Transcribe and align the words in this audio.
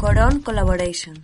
Coron 0.00 0.40
Collaboration. 0.40 1.22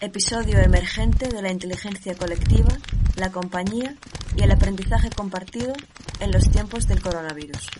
Episodio 0.00 0.58
emergente 0.58 1.28
de 1.28 1.40
la 1.40 1.52
inteligencia 1.52 2.16
colectiva, 2.16 2.76
la 3.14 3.30
compañía 3.30 3.94
y 4.36 4.42
el 4.42 4.50
aprendizaje 4.50 5.08
compartido 5.10 5.72
en 6.18 6.32
los 6.32 6.50
tiempos 6.50 6.88
del 6.88 7.00
coronavirus. 7.00 7.70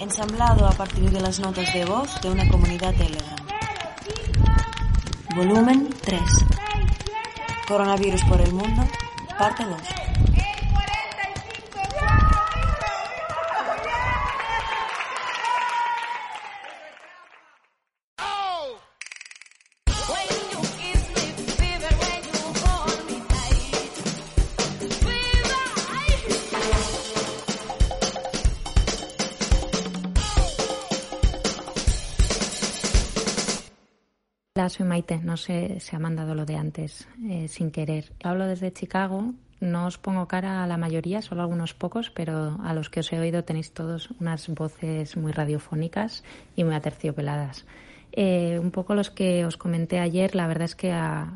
Ensamblado 0.00 0.66
a 0.66 0.72
partir 0.72 1.08
de 1.08 1.20
las 1.20 1.38
notas 1.38 1.72
de 1.72 1.84
voz 1.84 2.20
de 2.20 2.30
una 2.30 2.48
comunidad 2.48 2.92
Telegram. 2.96 3.46
Volumen 5.36 5.88
3. 6.02 6.20
Coronavirus 7.68 8.24
por 8.24 8.40
el 8.40 8.52
mundo, 8.52 8.82
parte 9.38 9.64
2. 9.64 9.97
No 35.22 35.36
sé 35.36 35.80
si 35.80 35.94
ha 35.94 35.98
mandado 35.98 36.34
lo 36.34 36.44
de 36.44 36.56
antes 36.56 37.08
eh, 37.28 37.48
sin 37.48 37.70
querer. 37.70 38.12
Hablo 38.22 38.46
desde 38.46 38.72
Chicago. 38.72 39.32
No 39.60 39.86
os 39.86 39.98
pongo 39.98 40.28
cara 40.28 40.62
a 40.62 40.66
la 40.66 40.76
mayoría, 40.76 41.20
solo 41.20 41.40
a 41.40 41.44
algunos 41.44 41.74
pocos, 41.74 42.10
pero 42.10 42.58
a 42.62 42.74
los 42.74 42.90
que 42.90 43.00
os 43.00 43.12
he 43.12 43.18
oído 43.18 43.42
tenéis 43.42 43.72
todos 43.72 44.10
unas 44.20 44.48
voces 44.48 45.16
muy 45.16 45.32
radiofónicas 45.32 46.22
y 46.54 46.62
muy 46.62 46.74
aterciopeladas. 46.74 47.64
Eh, 48.12 48.58
un 48.60 48.70
poco 48.70 48.94
los 48.94 49.10
que 49.10 49.44
os 49.44 49.56
comenté 49.56 49.98
ayer, 49.98 50.34
la 50.34 50.46
verdad 50.46 50.64
es 50.64 50.76
que 50.76 50.92
a, 50.92 51.32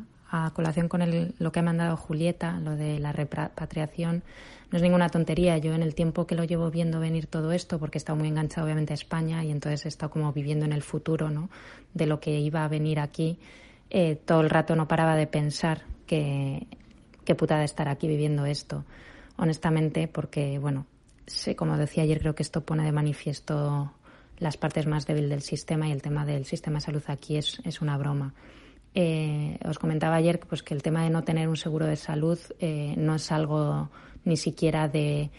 colación 0.55 0.89
con 0.89 1.03
lo 1.39 1.53
que 1.53 1.61
ha 1.61 1.62
mandado 1.62 1.97
Julieta, 1.97 2.59
lo 2.61 2.75
de 2.75 2.98
la 2.98 3.12
repatriación, 3.12 4.22
no 4.73 4.77
es 4.78 4.83
ninguna 4.83 5.11
tontería. 5.11 5.59
Yo 5.59 5.75
en 5.75 5.83
el 5.83 5.95
tiempo 5.95 6.27
que 6.27 6.34
lo 6.34 6.45
llevo 6.45 6.70
viendo 6.70 6.98
venir 6.98 7.27
todo 7.27 7.53
esto, 7.53 7.78
porque 7.78 7.98
he 7.98 8.01
estado 8.01 8.19
muy 8.19 8.28
enganchado 8.28 8.65
obviamente 8.65 8.95
a 8.95 8.95
España 8.95 9.45
y 9.45 9.51
entonces 9.51 9.84
he 9.84 9.89
estado 9.89 10.11
como 10.11 10.33
viviendo 10.33 10.65
en 10.65 10.73
el 10.73 10.83
futuro 10.83 11.31
¿no? 11.31 11.51
de 11.92 12.06
lo 12.06 12.19
que 12.20 12.41
iba 12.41 12.65
a 12.65 12.69
venir 12.69 12.98
aquí, 12.98 13.39
eh, 13.91 14.17
todo 14.17 14.41
el 14.41 14.48
rato 14.48 14.75
no 14.75 14.89
paraba 14.89 15.15
de 15.15 15.27
pensar 15.27 15.83
que 16.06 16.67
qué 17.25 17.34
putada 17.34 17.65
estar 17.65 17.89
aquí 17.89 18.09
viviendo 18.09 18.47
esto, 18.47 18.84
honestamente, 19.37 20.09
porque, 20.09 20.59
bueno, 20.59 20.87
sé, 21.27 21.55
como 21.55 21.77
decía 21.77 22.03
ayer, 22.03 22.19
creo 22.19 22.34
que 22.34 22.43
esto 22.43 22.62
pone 22.62 22.84
de 22.84 22.93
manifiesto 22.93 23.93
las 24.39 24.56
partes 24.56 24.87
más 24.87 25.06
débiles 25.06 25.31
del 25.31 25.43
sistema 25.43 25.89
y 25.89 25.93
el 25.93 26.03
tema 26.03 26.25
del 26.25 26.47
sistema 26.47 26.78
de 26.78 26.81
salud 26.81 27.03
aquí 27.06 27.37
es, 27.37 27.61
es 27.65 27.81
una 27.81 27.97
broma. 27.97 28.34
Eh, 28.95 29.59
os 29.67 29.78
comentaba 29.78 30.17
ayer 30.17 30.41
pues, 30.41 30.62
que 30.62 30.75
el 30.75 30.83
tema 30.83 31.05
de 31.05 31.11
no 31.11 31.23
tener 31.23 31.48
un 31.48 31.56
seguro 31.56 31.87
de 31.87 31.97
salud 31.97 32.39
eh, 32.59 32.95
no 32.98 33.15
es 33.15 33.31
algo 33.31 33.89
ni 34.25 34.37
siquiera 34.37 34.89
de 34.89 35.31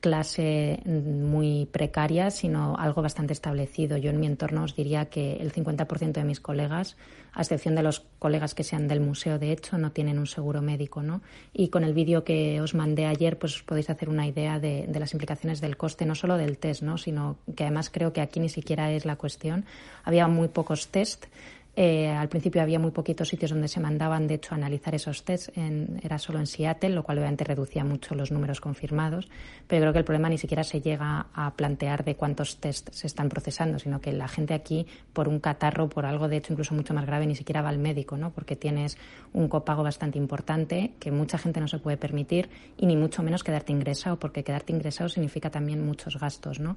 clase 0.00 0.80
muy 0.84 1.66
precaria, 1.66 2.30
sino 2.30 2.76
algo 2.78 3.02
bastante 3.02 3.32
establecido. 3.32 3.96
Yo 3.96 4.10
en 4.10 4.20
mi 4.20 4.26
entorno 4.26 4.62
os 4.62 4.76
diría 4.76 5.06
que 5.06 5.36
el 5.36 5.52
50% 5.52 6.12
de 6.12 6.24
mis 6.24 6.40
colegas, 6.40 6.96
a 7.32 7.42
excepción 7.42 7.74
de 7.74 7.82
los 7.82 8.00
colegas 8.18 8.54
que 8.54 8.62
sean 8.62 8.86
del 8.86 9.00
museo, 9.00 9.38
de 9.38 9.50
hecho, 9.50 9.78
no 9.78 9.90
tienen 9.90 10.18
un 10.18 10.26
seguro 10.26 10.62
médico. 10.62 11.02
¿no? 11.02 11.20
Y 11.52 11.68
con 11.68 11.82
el 11.82 11.94
vídeo 11.94 12.22
que 12.22 12.60
os 12.60 12.74
mandé 12.74 13.06
ayer, 13.06 13.38
pues 13.38 13.56
os 13.56 13.62
podéis 13.62 13.90
hacer 13.90 14.08
una 14.08 14.26
idea 14.26 14.60
de, 14.60 14.88
las 14.94 15.12
implicaciones 15.14 15.60
del 15.60 15.76
coste, 15.76 16.06
no 16.06 16.14
solo 16.14 16.36
del 16.36 16.58
test, 16.58 16.82
¿no? 16.82 16.96
sino 16.96 17.38
que 17.56 17.64
además 17.64 17.90
creo 17.90 18.12
que 18.12 18.20
aquí 18.20 18.38
ni 18.38 18.48
siquiera 18.48 18.92
es 18.92 19.04
la 19.04 19.16
cuestión. 19.16 19.64
Había 20.04 20.28
muy 20.28 20.48
pocos 20.48 20.88
test 20.88 21.26
eh, 21.74 22.08
al 22.08 22.28
principio 22.28 22.60
había 22.60 22.78
muy 22.78 22.90
poquitos 22.90 23.28
sitios 23.28 23.50
donde 23.50 23.66
se 23.66 23.80
mandaban, 23.80 24.26
de 24.26 24.34
hecho, 24.34 24.54
a 24.54 24.58
analizar 24.58 24.94
esos 24.94 25.24
tests. 25.24 25.50
era 25.56 26.18
solo 26.18 26.38
en 26.38 26.46
Seattle, 26.46 26.90
lo 26.90 27.02
cual 27.02 27.18
obviamente 27.18 27.44
reducía 27.44 27.82
mucho 27.82 28.14
los 28.14 28.30
números 28.30 28.60
confirmados. 28.60 29.30
Pero 29.66 29.82
creo 29.82 29.92
que 29.94 29.98
el 30.00 30.04
problema 30.04 30.28
ni 30.28 30.36
siquiera 30.36 30.64
se 30.64 30.82
llega 30.82 31.28
a 31.32 31.54
plantear 31.54 32.04
de 32.04 32.14
cuántos 32.14 32.58
tests 32.58 32.98
se 32.98 33.06
están 33.06 33.30
procesando, 33.30 33.78
sino 33.78 34.02
que 34.02 34.12
la 34.12 34.28
gente 34.28 34.52
aquí, 34.52 34.86
por 35.14 35.28
un 35.28 35.40
catarro, 35.40 35.88
por 35.88 36.04
algo 36.04 36.28
de 36.28 36.36
hecho 36.36 36.52
incluso 36.52 36.74
mucho 36.74 36.92
más 36.92 37.06
grave, 37.06 37.26
ni 37.26 37.36
siquiera 37.36 37.62
va 37.62 37.70
al 37.70 37.78
médico, 37.78 38.18
¿no? 38.18 38.32
Porque 38.32 38.54
tienes 38.54 38.98
un 39.32 39.48
copago 39.48 39.82
bastante 39.82 40.18
importante 40.18 40.92
que 41.00 41.10
mucha 41.10 41.38
gente 41.38 41.58
no 41.60 41.68
se 41.68 41.78
puede 41.78 41.96
permitir 41.96 42.50
y 42.76 42.84
ni 42.84 42.96
mucho 42.96 43.22
menos 43.22 43.42
quedarte 43.44 43.72
ingresado, 43.72 44.18
porque 44.18 44.44
quedarte 44.44 44.74
ingresado 44.74 45.08
significa 45.08 45.50
también 45.50 45.86
muchos 45.86 46.20
gastos, 46.20 46.60
¿no? 46.60 46.76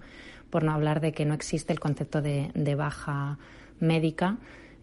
Por 0.50 0.63
no 0.63 0.72
hablar 0.72 1.01
de 1.01 1.11
que 1.11 1.25
no 1.25 1.34
existe 1.34 1.73
el 1.73 1.81
concepto 1.81 2.22
de 2.22 2.75
baja 2.75 3.38
médica 3.79 4.38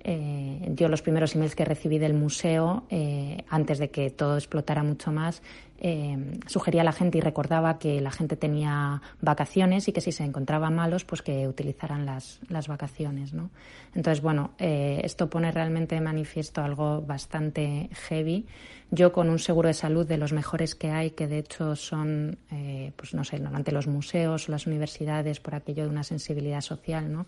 eh, 0.04 0.72
yo 0.74 0.88
los 0.88 1.02
primeros 1.02 1.34
emails 1.34 1.54
que 1.54 1.64
recibí 1.64 1.98
del 1.98 2.14
museo, 2.14 2.84
eh, 2.90 3.44
antes 3.48 3.78
de 3.78 3.90
que 3.90 4.10
todo 4.10 4.36
explotara 4.36 4.82
mucho 4.82 5.12
más, 5.12 5.42
eh, 5.78 6.38
sugería 6.46 6.82
a 6.82 6.84
la 6.84 6.92
gente 6.92 7.18
y 7.18 7.20
recordaba 7.20 7.78
que 7.78 8.00
la 8.00 8.10
gente 8.10 8.36
tenía 8.36 9.02
vacaciones 9.20 9.88
y 9.88 9.92
que 9.92 10.00
si 10.00 10.12
se 10.12 10.24
encontraban 10.24 10.74
malos, 10.74 11.04
pues 11.04 11.22
que 11.22 11.46
utilizaran 11.46 12.06
las, 12.06 12.40
las 12.48 12.68
vacaciones. 12.68 13.32
¿no? 13.32 13.50
Entonces, 13.94 14.22
bueno, 14.22 14.52
eh, 14.58 15.00
esto 15.04 15.30
pone 15.30 15.50
realmente 15.52 15.94
de 15.94 16.00
manifiesto 16.00 16.62
algo 16.62 17.02
bastante 17.02 17.88
heavy. 18.08 18.46
Yo 18.90 19.12
con 19.12 19.30
un 19.30 19.38
seguro 19.38 19.68
de 19.68 19.74
salud 19.74 20.06
de 20.06 20.18
los 20.18 20.32
mejores 20.32 20.74
que 20.74 20.90
hay, 20.90 21.12
que 21.12 21.26
de 21.26 21.38
hecho 21.38 21.76
son, 21.76 22.38
pues 22.94 23.14
no 23.14 23.24
sé, 23.24 23.38
normalmente 23.38 23.72
los 23.72 23.86
museos 23.86 24.50
las 24.50 24.66
universidades 24.66 25.40
por 25.40 25.54
aquello 25.54 25.84
de 25.84 25.88
una 25.88 26.04
sensibilidad 26.04 26.60
social, 26.60 27.10
¿no? 27.10 27.24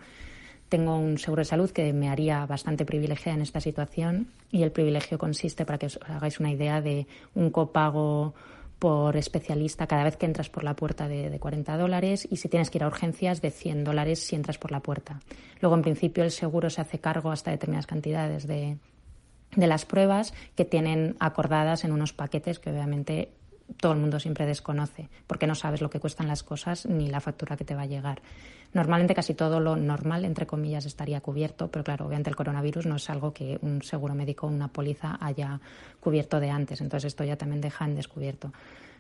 Tengo 0.75 0.99
un 0.99 1.19
seguro 1.19 1.43
de 1.43 1.45
salud 1.45 1.71
que 1.71 1.93
me 1.93 2.09
haría 2.09 2.45
bastante 2.47 2.85
privilegiada 2.85 3.37
en 3.37 3.43
esta 3.43 3.61
situación 3.61 4.27
y 4.51 4.65
el 4.65 4.73
privilegio 4.73 5.19
consiste, 5.19 5.65
para 5.65 5.79
que 5.79 5.87
os 5.87 6.01
hagáis 6.05 6.41
una 6.41 6.51
idea, 6.51 6.81
de 6.81 7.07
un 7.37 7.51
copago 7.51 8.35
por 8.81 9.17
especialista 9.17 9.87
cada 9.87 10.03
vez 10.03 10.17
que 10.17 10.27
entras 10.27 10.51
por 10.51 10.65
la 10.65 10.75
puerta 10.75 11.07
de, 11.07 11.31
de 11.31 11.39
40 11.39 11.77
dólares 11.77 12.27
y 12.29 12.39
si 12.39 12.49
tienes 12.49 12.71
que 12.71 12.79
ir 12.79 12.83
a 12.83 12.89
urgencias 12.89 13.41
de 13.41 13.53
100 13.53 13.85
dólares 13.85 14.19
si 14.19 14.35
entras 14.35 14.59
por 14.59 14.73
la 14.73 14.81
puerta. 14.81 15.21
Luego, 15.61 15.77
en 15.77 15.83
principio, 15.83 16.25
el 16.25 16.33
seguro 16.33 16.69
se 16.71 16.81
hace 16.81 16.99
cargo 16.99 17.31
hasta 17.31 17.53
determinadas 17.53 17.87
cantidades 17.87 18.49
de, 18.49 18.77
de 19.55 19.67
las 19.69 19.85
pruebas 19.85 20.35
que 20.57 20.65
tienen 20.65 21.15
acordadas 21.21 21.85
en 21.85 21.93
unos 21.93 22.13
paquetes 22.13 22.59
que 22.59 22.71
obviamente 22.71 23.31
todo 23.81 23.93
el 23.93 23.99
mundo 23.99 24.21
siempre 24.21 24.47
desconoce, 24.47 25.09
porque 25.27 25.47
no 25.47 25.55
sabes 25.55 25.81
lo 25.81 25.91
que 25.91 26.01
cuestan 26.01 26.29
las 26.29 26.43
cosas 26.43 26.87
ni 26.87 27.09
la 27.09 27.21
factura 27.21 27.57
que 27.57 27.65
te 27.65 27.75
va 27.75 27.83
a 27.83 27.87
llegar. 27.87 28.23
Normalmente 28.73 29.15
casi 29.15 29.35
todo 29.35 29.61
lo 29.61 29.77
normal, 29.77 30.25
entre 30.25 30.47
comillas, 30.47 30.85
estaría 30.85 31.21
cubierto, 31.21 31.69
pero 31.71 31.85
claro, 31.85 32.07
obviamente 32.07 32.31
el 32.31 32.37
coronavirus 32.37 32.87
no 32.87 32.97
es 32.97 33.09
algo 33.09 33.33
que 33.33 33.59
un 33.63 33.83
seguro 33.83 34.15
médico 34.15 34.47
o 34.47 34.51
una 34.51 34.69
póliza 34.69 35.17
haya 35.21 35.61
cubierto 36.01 36.41
de 36.41 36.51
antes, 36.51 36.81
entonces 36.81 37.09
esto 37.09 37.25
ya 37.25 37.37
también 37.37 37.61
deja 37.61 37.85
en 37.85 37.95
descubierto. 37.95 38.53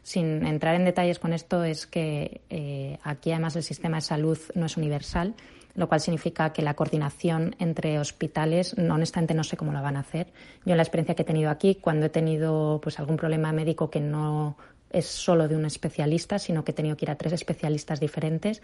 Sin 0.02 0.46
entrar 0.46 0.74
en 0.74 0.84
detalles 0.84 1.18
con 1.18 1.32
esto, 1.32 1.64
es 1.64 1.86
que 1.86 2.42
eh, 2.50 2.98
aquí 3.02 3.32
además 3.32 3.56
el 3.56 3.62
sistema 3.62 3.96
de 3.96 4.02
salud 4.02 4.38
no 4.54 4.66
es 4.66 4.76
universal, 4.76 5.34
lo 5.74 5.88
cual 5.88 6.00
significa 6.00 6.52
que 6.52 6.62
la 6.62 6.74
coordinación 6.74 7.56
entre 7.58 7.98
hospitales, 7.98 8.76
no, 8.78 8.94
honestamente 8.94 9.34
no 9.34 9.44
sé 9.44 9.56
cómo 9.56 9.72
la 9.72 9.80
van 9.80 9.96
a 9.96 10.00
hacer. 10.00 10.28
Yo 10.64 10.72
en 10.72 10.76
la 10.76 10.82
experiencia 10.82 11.14
que 11.14 11.22
he 11.22 11.26
tenido 11.26 11.50
aquí, 11.50 11.76
cuando 11.76 12.06
he 12.06 12.10
tenido 12.10 12.80
pues 12.82 12.98
algún 12.98 13.16
problema 13.16 13.52
médico 13.52 13.90
que 13.90 14.00
no 14.00 14.56
es 14.90 15.06
solo 15.06 15.48
de 15.48 15.56
un 15.56 15.64
especialista, 15.64 16.38
sino 16.38 16.64
que 16.64 16.70
he 16.70 16.74
tenido 16.74 16.96
que 16.96 17.06
ir 17.06 17.10
a 17.10 17.16
tres 17.16 17.32
especialistas 17.32 17.98
diferentes, 17.98 18.62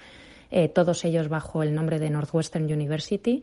eh, 0.50 0.68
todos 0.68 1.04
ellos 1.04 1.28
bajo 1.28 1.62
el 1.62 1.74
nombre 1.74 1.98
de 1.98 2.10
Northwestern 2.10 2.64
University, 2.64 3.42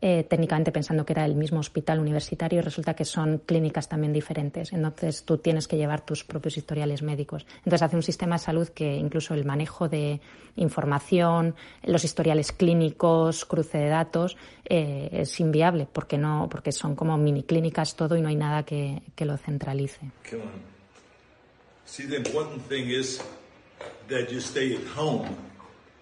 eh, 0.00 0.24
técnicamente 0.24 0.72
pensando 0.72 1.06
que 1.06 1.14
era 1.14 1.24
el 1.24 1.34
mismo 1.34 1.60
hospital 1.60 2.00
universitario, 2.00 2.60
resulta 2.60 2.94
que 2.94 3.04
son 3.04 3.38
clínicas 3.38 3.88
también 3.88 4.12
diferentes. 4.12 4.72
Entonces 4.72 5.24
tú 5.24 5.38
tienes 5.38 5.66
que 5.66 5.76
llevar 5.76 6.04
tus 6.04 6.24
propios 6.24 6.56
historiales 6.56 7.02
médicos. 7.02 7.46
Entonces 7.58 7.82
hace 7.82 7.96
un 7.96 8.02
sistema 8.02 8.36
de 8.36 8.40
salud 8.40 8.68
que 8.68 8.96
incluso 8.96 9.34
el 9.34 9.44
manejo 9.44 9.88
de 9.88 10.20
información, 10.56 11.54
los 11.84 12.04
historiales 12.04 12.52
clínicos, 12.52 13.44
cruce 13.44 13.78
de 13.78 13.88
datos, 13.88 14.36
eh, 14.64 15.08
es 15.12 15.40
inviable 15.40 15.88
porque 15.90 16.18
no, 16.18 16.48
porque 16.50 16.72
son 16.72 16.94
como 16.94 17.16
mini 17.16 17.42
clínicas 17.42 17.96
todo 17.96 18.16
y 18.16 18.20
no 18.20 18.28
hay 18.28 18.36
nada 18.36 18.64
que, 18.64 19.02
que 19.14 19.24
lo 19.24 19.36
centralice. 19.36 20.10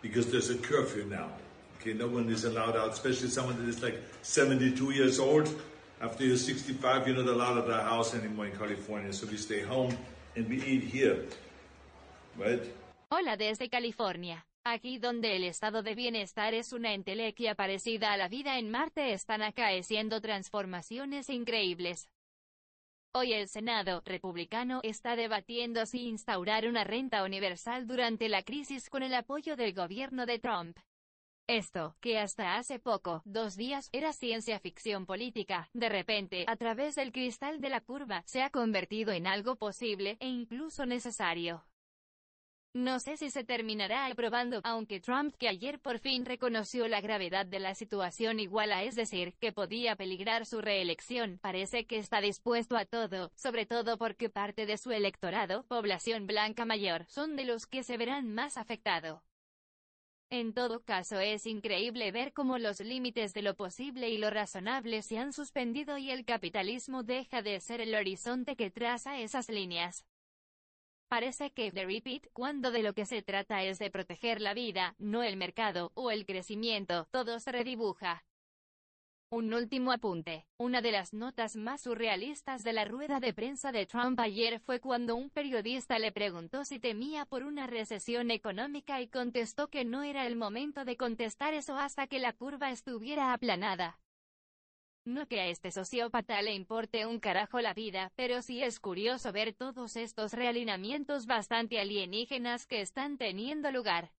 Because 0.04 0.30
there's 0.30 0.50
a 0.50 0.56
curfew 0.56 1.06
now. 1.06 1.30
Okay, 1.84 1.92
no 1.92 2.06
one 2.06 2.30
is 2.30 2.46
allowed 2.46 2.78
out, 2.78 2.92
especially 2.92 3.28
someone 3.28 3.58
that 3.58 3.68
is 3.68 3.82
like 3.82 4.00
72 4.22 4.92
years 4.92 5.18
old. 5.20 5.50
After 6.00 6.24
you're 6.24 6.38
65, 6.38 7.06
you're 7.06 7.22
not 7.22 7.28
allowed 7.28 7.58
at 7.58 7.66
the 7.66 7.74
house 7.74 8.14
anymore 8.14 8.46
in 8.46 8.56
California. 8.56 9.12
So 9.12 9.26
we 9.26 9.36
stay 9.36 9.60
home 9.60 9.94
and 10.34 10.48
we 10.48 10.62
eat 10.64 10.84
here. 10.84 11.26
Right? 12.38 12.62
Hola 13.10 13.36
desde 13.36 13.68
California. 13.68 14.46
Aquí 14.64 14.98
donde 14.98 15.36
el 15.36 15.44
estado 15.44 15.82
de 15.82 15.94
bienestar 15.94 16.54
es 16.54 16.72
una 16.72 16.94
entelequia 16.94 17.54
parecida 17.54 18.14
a 18.14 18.16
la 18.16 18.28
vida 18.28 18.58
en 18.58 18.70
Marte 18.70 19.12
están 19.12 19.42
acaeciendo 19.42 20.22
transformaciones 20.22 21.28
increíbles. 21.28 22.08
Hoy 23.12 23.34
el 23.34 23.46
Senado 23.46 24.02
republicano 24.06 24.80
está 24.84 25.16
debatiendo 25.16 25.84
si 25.84 26.08
instaurar 26.08 26.66
una 26.66 26.82
renta 26.82 27.24
universal 27.24 27.86
durante 27.86 28.30
la 28.30 28.42
crisis 28.42 28.88
con 28.88 29.02
el 29.02 29.12
apoyo 29.12 29.54
del 29.54 29.74
gobierno 29.74 30.24
de 30.24 30.38
Trump. 30.38 30.78
Esto, 31.46 31.94
que 32.00 32.18
hasta 32.18 32.56
hace 32.56 32.78
poco, 32.78 33.20
dos 33.26 33.54
días, 33.54 33.90
era 33.92 34.14
ciencia 34.14 34.58
ficción 34.60 35.04
política, 35.04 35.68
de 35.74 35.90
repente, 35.90 36.46
a 36.48 36.56
través 36.56 36.94
del 36.94 37.12
cristal 37.12 37.60
de 37.60 37.68
la 37.68 37.82
curva, 37.82 38.22
se 38.24 38.42
ha 38.42 38.48
convertido 38.48 39.12
en 39.12 39.26
algo 39.26 39.56
posible, 39.56 40.16
e 40.20 40.28
incluso 40.28 40.86
necesario. 40.86 41.66
No 42.72 42.98
sé 42.98 43.18
si 43.18 43.30
se 43.30 43.44
terminará 43.44 44.06
aprobando, 44.06 44.62
aunque 44.64 45.00
Trump, 45.00 45.34
que 45.36 45.48
ayer 45.48 45.78
por 45.78 45.98
fin 45.98 46.24
reconoció 46.24 46.88
la 46.88 47.02
gravedad 47.02 47.44
de 47.44 47.60
la 47.60 47.74
situación 47.74 48.40
igual 48.40 48.72
a 48.72 48.82
es 48.82 48.94
decir, 48.94 49.34
que 49.38 49.52
podía 49.52 49.96
peligrar 49.96 50.46
su 50.46 50.62
reelección, 50.62 51.38
parece 51.42 51.84
que 51.84 51.98
está 51.98 52.22
dispuesto 52.22 52.78
a 52.78 52.86
todo, 52.86 53.30
sobre 53.36 53.66
todo 53.66 53.98
porque 53.98 54.30
parte 54.30 54.64
de 54.64 54.78
su 54.78 54.92
electorado, 54.92 55.64
población 55.64 56.26
blanca 56.26 56.64
mayor, 56.64 57.04
son 57.04 57.36
de 57.36 57.44
los 57.44 57.66
que 57.66 57.84
se 57.84 57.98
verán 57.98 58.32
más 58.32 58.56
afectados. 58.56 59.33
En 60.36 60.52
todo 60.52 60.82
caso 60.82 61.20
es 61.20 61.46
increíble 61.46 62.10
ver 62.10 62.32
cómo 62.32 62.58
los 62.58 62.80
límites 62.80 63.34
de 63.34 63.42
lo 63.42 63.54
posible 63.54 64.08
y 64.08 64.18
lo 64.18 64.30
razonable 64.30 65.00
se 65.02 65.16
han 65.16 65.32
suspendido 65.32 65.96
y 65.96 66.10
el 66.10 66.24
capitalismo 66.24 67.04
deja 67.04 67.40
de 67.40 67.60
ser 67.60 67.80
el 67.80 67.94
horizonte 67.94 68.56
que 68.56 68.68
traza 68.68 69.20
esas 69.20 69.48
líneas. 69.48 70.04
Parece 71.06 71.52
que 71.52 71.70
The 71.70 71.86
Repeat, 71.86 72.26
cuando 72.32 72.72
de 72.72 72.82
lo 72.82 72.94
que 72.94 73.06
se 73.06 73.22
trata 73.22 73.62
es 73.62 73.78
de 73.78 73.92
proteger 73.92 74.40
la 74.40 74.54
vida, 74.54 74.96
no 74.98 75.22
el 75.22 75.36
mercado, 75.36 75.92
o 75.94 76.10
el 76.10 76.26
crecimiento, 76.26 77.06
todo 77.12 77.38
se 77.38 77.52
redibuja. 77.52 78.24
Un 79.34 79.52
último 79.52 79.90
apunte. 79.90 80.46
Una 80.58 80.80
de 80.80 80.92
las 80.92 81.12
notas 81.12 81.56
más 81.56 81.80
surrealistas 81.80 82.62
de 82.62 82.72
la 82.72 82.84
rueda 82.84 83.18
de 83.18 83.34
prensa 83.34 83.72
de 83.72 83.84
Trump 83.84 84.20
ayer 84.20 84.60
fue 84.60 84.78
cuando 84.78 85.16
un 85.16 85.28
periodista 85.28 85.98
le 85.98 86.12
preguntó 86.12 86.64
si 86.64 86.78
temía 86.78 87.26
por 87.26 87.42
una 87.42 87.66
recesión 87.66 88.30
económica 88.30 89.00
y 89.00 89.08
contestó 89.08 89.66
que 89.66 89.84
no 89.84 90.04
era 90.04 90.28
el 90.28 90.36
momento 90.36 90.84
de 90.84 90.96
contestar 90.96 91.52
eso 91.52 91.76
hasta 91.76 92.06
que 92.06 92.20
la 92.20 92.32
curva 92.32 92.70
estuviera 92.70 93.32
aplanada. 93.32 93.98
No 95.04 95.26
que 95.26 95.40
a 95.40 95.48
este 95.48 95.72
sociópata 95.72 96.40
le 96.40 96.54
importe 96.54 97.04
un 97.04 97.18
carajo 97.18 97.60
la 97.60 97.74
vida, 97.74 98.12
pero 98.14 98.40
sí 98.40 98.62
es 98.62 98.78
curioso 98.78 99.32
ver 99.32 99.52
todos 99.52 99.96
estos 99.96 100.32
realineamientos 100.32 101.26
bastante 101.26 101.80
alienígenas 101.80 102.68
que 102.68 102.82
están 102.82 103.18
teniendo 103.18 103.72
lugar. 103.72 104.12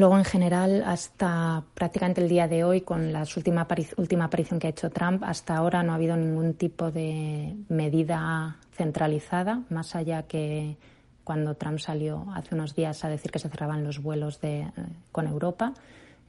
Luego, 0.00 0.16
en 0.16 0.24
general, 0.24 0.82
hasta 0.86 1.62
prácticamente 1.74 2.22
el 2.22 2.28
día 2.30 2.48
de 2.48 2.64
hoy, 2.64 2.80
con 2.80 3.12
la 3.12 3.26
última, 3.36 3.68
última 3.98 4.24
aparición 4.24 4.58
que 4.58 4.66
ha 4.68 4.70
hecho 4.70 4.88
Trump, 4.88 5.22
hasta 5.22 5.54
ahora 5.54 5.82
no 5.82 5.92
ha 5.92 5.96
habido 5.96 6.16
ningún 6.16 6.54
tipo 6.54 6.90
de 6.90 7.54
medida 7.68 8.56
centralizada, 8.72 9.60
más 9.68 9.94
allá 9.94 10.22
que 10.22 10.78
cuando 11.22 11.54
Trump 11.54 11.80
salió 11.80 12.24
hace 12.34 12.54
unos 12.54 12.74
días 12.74 13.04
a 13.04 13.10
decir 13.10 13.30
que 13.30 13.38
se 13.38 13.50
cerraban 13.50 13.84
los 13.84 14.02
vuelos 14.02 14.40
de, 14.40 14.60
eh, 14.60 14.70
con 15.12 15.26
Europa. 15.26 15.74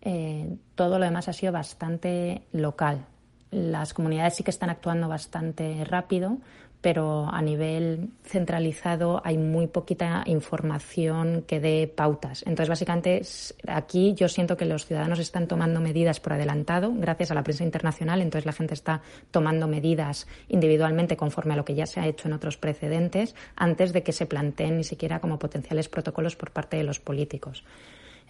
Eh, 0.02 0.54
todo 0.76 1.00
lo 1.00 1.06
demás 1.06 1.30
ha 1.30 1.34
sido 1.34 1.54
bastante 1.54 2.42
local. 2.52 3.06
Las 3.52 3.94
comunidades 3.94 4.36
sí 4.36 4.44
que 4.44 4.52
están 4.52 4.70
actuando 4.70 5.08
bastante 5.08 5.86
rápido, 5.86 6.40
pero 6.82 7.30
a 7.32 7.42
nivel 7.42 8.10
centralizado 8.24 9.22
hay 9.24 9.38
muy 9.38 9.68
poquita 9.68 10.24
información 10.26 11.44
que 11.48 11.60
dé 11.60 11.88
pautas. 11.88 12.44
Entonces, 12.48 12.70
básicamente, 12.70 13.22
aquí 13.68 14.14
yo 14.16 14.28
siento 14.28 14.58
que 14.58 14.66
los 14.66 14.86
ciudadanos 14.86 15.20
están 15.20 15.48
tomando 15.48 15.80
medidas 15.80 16.20
por 16.20 16.34
adelantado, 16.34 16.92
gracias 16.94 17.32
a 17.32 17.36
la 17.36 17.44
prensa 17.44 17.64
internacional, 17.64 18.22
entonces 18.22 18.46
la 18.46 18.54
gente 18.54 18.74
está 18.74 19.02
tomando 19.30 19.68
medidas 19.68 20.28
individualmente 20.50 21.16
conforme 21.16 21.54
a 21.54 21.58
lo 21.58 21.66
que 21.66 21.76
ya 21.76 21.86
se 21.86 22.00
ha 22.00 22.08
hecho 22.08 22.28
en 22.28 22.34
otros 22.34 22.58
precedentes, 22.58 23.36
antes 23.56 23.94
de 23.94 24.04
que 24.04 24.12
se 24.12 24.26
planteen 24.26 24.78
ni 24.78 24.84
siquiera 24.84 25.20
como 25.20 25.40
potenciales 25.40 25.88
protocolos 25.88 26.36
por 26.36 26.52
parte 26.52 26.78
de 26.78 26.84
los 26.84 27.00
políticos. 27.00 27.64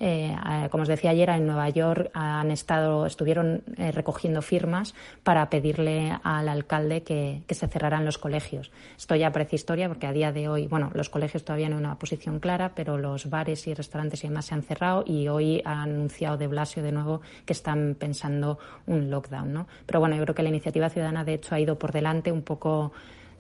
Eh, 0.03 0.35
como 0.71 0.81
os 0.81 0.89
decía 0.89 1.11
ayer, 1.11 1.29
en 1.29 1.45
Nueva 1.45 1.69
York 1.69 2.09
han 2.15 2.49
estado, 2.49 3.05
estuvieron 3.05 3.61
eh, 3.77 3.91
recogiendo 3.91 4.41
firmas 4.41 4.95
para 5.21 5.47
pedirle 5.51 6.17
al 6.23 6.49
alcalde 6.49 7.03
que, 7.03 7.43
se 7.51 7.67
cerraran 7.67 8.03
los 8.03 8.17
colegios. 8.17 8.71
Esto 8.97 9.15
ya 9.15 9.31
parece 9.31 9.57
historia 9.57 9.87
porque 9.87 10.07
a 10.07 10.11
día 10.11 10.31
de 10.31 10.49
hoy, 10.49 10.65
bueno, 10.65 10.89
los 10.95 11.09
colegios 11.09 11.45
todavía 11.45 11.69
no 11.69 11.77
en 11.77 11.85
una 11.85 11.99
posición 11.99 12.39
clara, 12.39 12.71
pero 12.73 12.97
los 12.97 13.29
bares 13.29 13.67
y 13.67 13.75
restaurantes 13.75 14.23
y 14.23 14.27
demás 14.27 14.45
se 14.45 14.55
han 14.55 14.63
cerrado 14.63 15.03
y 15.05 15.27
hoy 15.27 15.61
ha 15.65 15.83
anunciado 15.83 16.35
de 16.37 16.47
Blasio 16.47 16.81
de 16.81 16.91
nuevo 16.91 17.21
que 17.45 17.53
están 17.53 17.95
pensando 17.99 18.57
un 18.87 19.11
lockdown, 19.11 19.53
¿no? 19.53 19.67
Pero 19.85 19.99
bueno, 19.99 20.15
yo 20.15 20.23
creo 20.23 20.33
que 20.33 20.41
la 20.41 20.49
iniciativa 20.49 20.89
ciudadana 20.89 21.23
de 21.23 21.35
hecho 21.35 21.53
ha 21.53 21.59
ido 21.59 21.77
por 21.77 21.91
delante 21.91 22.31
un 22.31 22.41
poco 22.41 22.91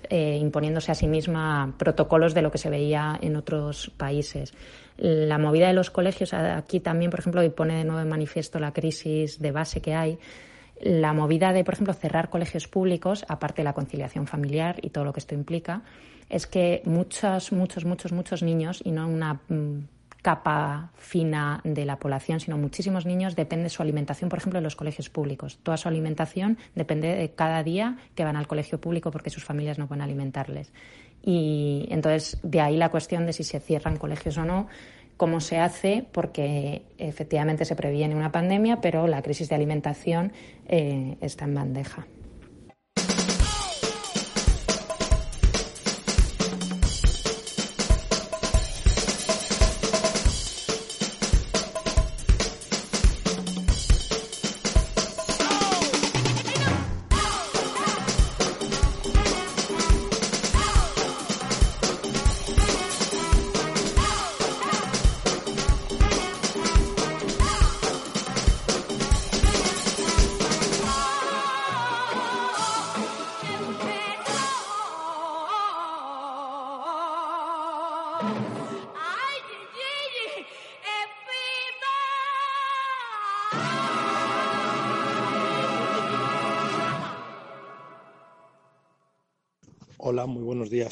eh, 0.09 0.37
imponiéndose 0.41 0.91
a 0.91 0.95
sí 0.95 1.07
misma 1.07 1.75
protocolos 1.77 2.33
de 2.33 2.41
lo 2.41 2.51
que 2.51 2.57
se 2.57 2.69
veía 2.69 3.17
en 3.21 3.35
otros 3.35 3.91
países. 3.97 4.53
La 5.01 5.39
movida 5.39 5.65
de 5.65 5.73
los 5.73 5.89
colegios, 5.89 6.31
aquí 6.31 6.79
también, 6.79 7.09
por 7.09 7.21
ejemplo, 7.21 7.43
y 7.43 7.49
pone 7.49 7.75
de 7.75 7.85
nuevo 7.85 8.01
en 8.01 8.07
manifiesto 8.07 8.59
la 8.59 8.71
crisis 8.71 9.39
de 9.39 9.51
base 9.51 9.81
que 9.81 9.95
hay. 9.95 10.19
La 10.79 11.11
movida 11.11 11.53
de, 11.53 11.63
por 11.63 11.73
ejemplo, 11.73 11.95
cerrar 11.95 12.29
colegios 12.29 12.67
públicos, 12.67 13.25
aparte 13.27 13.61
de 13.61 13.63
la 13.63 13.73
conciliación 13.73 14.27
familiar 14.27 14.77
y 14.79 14.91
todo 14.91 15.03
lo 15.03 15.11
que 15.11 15.19
esto 15.19 15.33
implica, 15.33 15.81
es 16.29 16.45
que 16.45 16.83
muchos, 16.85 17.51
muchos, 17.51 17.83
muchos, 17.83 18.11
muchos 18.11 18.43
niños, 18.43 18.83
y 18.85 18.91
no 18.91 19.07
una 19.07 19.41
mm, 19.49 19.79
capa 20.21 20.91
fina 20.95 21.61
de 21.63 21.85
la 21.85 21.97
población, 21.97 22.39
sino 22.39 22.57
muchísimos 22.57 23.05
niños, 23.05 23.35
depende 23.35 23.63
de 23.63 23.69
su 23.69 23.81
alimentación, 23.81 24.29
por 24.29 24.39
ejemplo, 24.39 24.59
en 24.59 24.63
los 24.63 24.75
colegios 24.75 25.09
públicos. 25.09 25.59
Toda 25.63 25.77
su 25.77 25.87
alimentación 25.87 26.57
depende 26.75 27.15
de 27.15 27.31
cada 27.31 27.63
día 27.63 27.97
que 28.15 28.23
van 28.23 28.35
al 28.35 28.47
colegio 28.47 28.79
público 28.79 29.11
porque 29.11 29.29
sus 29.29 29.43
familias 29.43 29.79
no 29.79 29.87
pueden 29.87 30.03
alimentarles. 30.03 30.71
Y 31.23 31.87
entonces, 31.89 32.39
de 32.43 32.61
ahí 32.61 32.77
la 32.77 32.89
cuestión 32.89 33.25
de 33.25 33.33
si 33.33 33.43
se 33.43 33.59
cierran 33.59 33.97
colegios 33.97 34.37
o 34.37 34.45
no, 34.45 34.67
cómo 35.17 35.39
se 35.39 35.59
hace, 35.59 36.05
porque 36.11 36.83
efectivamente 36.97 37.65
se 37.65 37.75
previene 37.75 38.15
una 38.15 38.31
pandemia, 38.31 38.81
pero 38.81 39.07
la 39.07 39.21
crisis 39.21 39.49
de 39.49 39.55
alimentación 39.55 40.33
eh, 40.67 41.17
está 41.21 41.45
en 41.45 41.53
bandeja. 41.53 42.07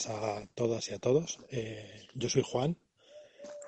A 0.07 0.47
todas 0.55 0.89
y 0.89 0.93
a 0.93 0.99
todos. 0.99 1.39
Eh, 1.49 2.07
yo 2.13 2.29
soy 2.29 2.43
Juan. 2.43 2.77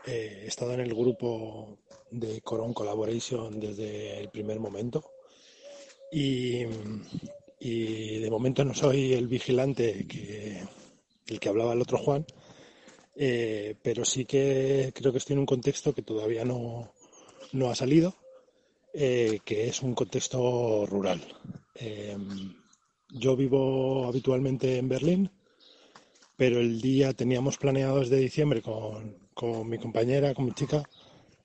Eh, 0.06 0.42
he 0.44 0.48
estado 0.48 0.74
en 0.74 0.80
el 0.80 0.94
grupo 0.94 1.78
de 2.10 2.42
Coron 2.42 2.74
Collaboration 2.74 3.60
desde 3.60 4.20
el 4.20 4.30
primer 4.30 4.60
momento. 4.60 5.04
Y, 6.12 6.66
de 7.60 8.30
momento 8.32 8.66
no 8.66 8.74
soy 8.74 9.14
el 9.14 9.28
vigilante 9.28 10.08
que 10.08 10.64
el 11.28 11.40
que 11.40 11.50
hablaba 11.50 11.74
el 11.74 11.82
otro 11.82 11.98
Juan, 12.00 12.26
eh, 13.16 13.76
pero 13.82 14.04
sí 14.04 14.26
que 14.26 14.92
creo 14.96 15.12
que 15.12 15.20
estoy 15.20 15.36
en 15.36 15.40
un 15.40 15.46
contexto 15.46 15.94
que 15.94 16.02
todavía 16.02 16.44
no, 16.44 16.92
no 17.54 17.70
ha 17.70 17.76
salido 17.76 18.16
que 18.94 19.68
es 19.68 19.82
un 19.82 19.94
contexto 19.94 20.86
rural. 20.86 21.22
Yo 23.14 23.36
vivo 23.36 24.06
habitualmente 24.08 24.78
en 24.78 24.90
Berlín, 24.90 25.32
pero 26.42 26.60
el 26.60 26.82
día 26.82 27.14
teníamos 27.14 27.60
planeado 27.60 28.00
desde 28.00 28.18
diciembre 28.18 28.64
con, 28.64 29.16
con 29.32 29.70
mi 29.70 29.78
compañera, 29.78 30.34
con 30.34 30.46
mi 30.46 30.54
chica, 30.54 30.82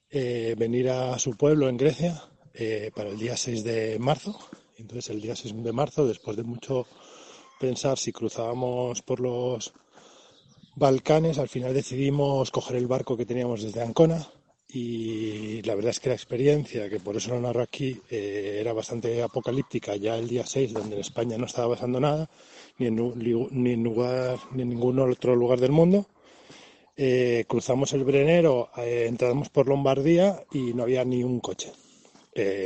eh, 0.08 0.54
venir 0.56 0.88
a 0.88 1.18
su 1.18 1.36
pueblo 1.36 1.68
en 1.68 1.76
Grecia 1.76 2.22
eh, 2.54 2.90
para 2.96 3.10
el 3.10 3.18
día 3.18 3.36
6 3.36 3.62
de 3.62 3.98
marzo. 3.98 4.38
Entonces 4.78 5.10
el 5.10 5.20
día 5.20 5.36
6 5.36 5.62
de 5.62 5.72
marzo, 5.72 6.06
después 6.06 6.34
de 6.38 6.44
mucho 6.44 6.86
pensar 7.60 7.98
si 7.98 8.10
cruzábamos 8.10 9.02
por 9.02 9.20
los 9.20 9.74
Balcanes, 10.76 11.36
al 11.36 11.50
final 11.50 11.74
decidimos 11.74 12.50
coger 12.50 12.76
el 12.76 12.86
barco 12.86 13.18
que 13.18 13.26
teníamos 13.26 13.64
desde 13.64 13.82
Ancona 13.82 14.26
y 14.78 15.62
la 15.62 15.74
verdad 15.74 15.90
es 15.92 16.00
que 16.00 16.10
la 16.10 16.16
experiencia, 16.16 16.90
que 16.90 17.00
por 17.00 17.16
eso 17.16 17.30
lo 17.30 17.40
narro 17.40 17.62
aquí, 17.62 17.98
eh, 18.10 18.58
era 18.60 18.74
bastante 18.74 19.22
apocalíptica 19.22 19.96
ya 19.96 20.18
el 20.18 20.28
día 20.28 20.44
6, 20.44 20.74
donde 20.74 20.96
en 20.96 21.00
España 21.00 21.38
no 21.38 21.46
estaba 21.46 21.74
pasando 21.74 21.98
nada, 21.98 22.28
ni 22.76 22.88
en, 22.88 22.96
lugar, 22.96 24.38
ni 24.52 24.62
en 24.62 24.68
ningún 24.68 24.98
otro 24.98 25.34
lugar 25.34 25.60
del 25.60 25.72
mundo. 25.72 26.04
Eh, 26.94 27.46
cruzamos 27.48 27.94
el 27.94 28.04
Brenero, 28.04 28.68
eh, 28.76 29.06
entramos 29.08 29.48
por 29.48 29.66
Lombardía 29.66 30.44
y 30.52 30.74
no 30.74 30.82
había 30.82 31.06
ni 31.06 31.24
un 31.24 31.40
coche. 31.40 31.72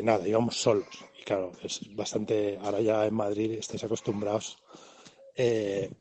nada, 0.02 0.26
íbamos 0.26 0.56
solos. 0.56 0.88
Y 1.20 1.22
claro, 1.22 1.52
es 1.62 1.80
bastante, 1.94 2.58
ahora 2.60 2.80
ya 2.80 3.06
en 3.06 3.14
Madrid 3.14 3.52
estáis 3.52 3.84
acostumbrados 3.84 4.58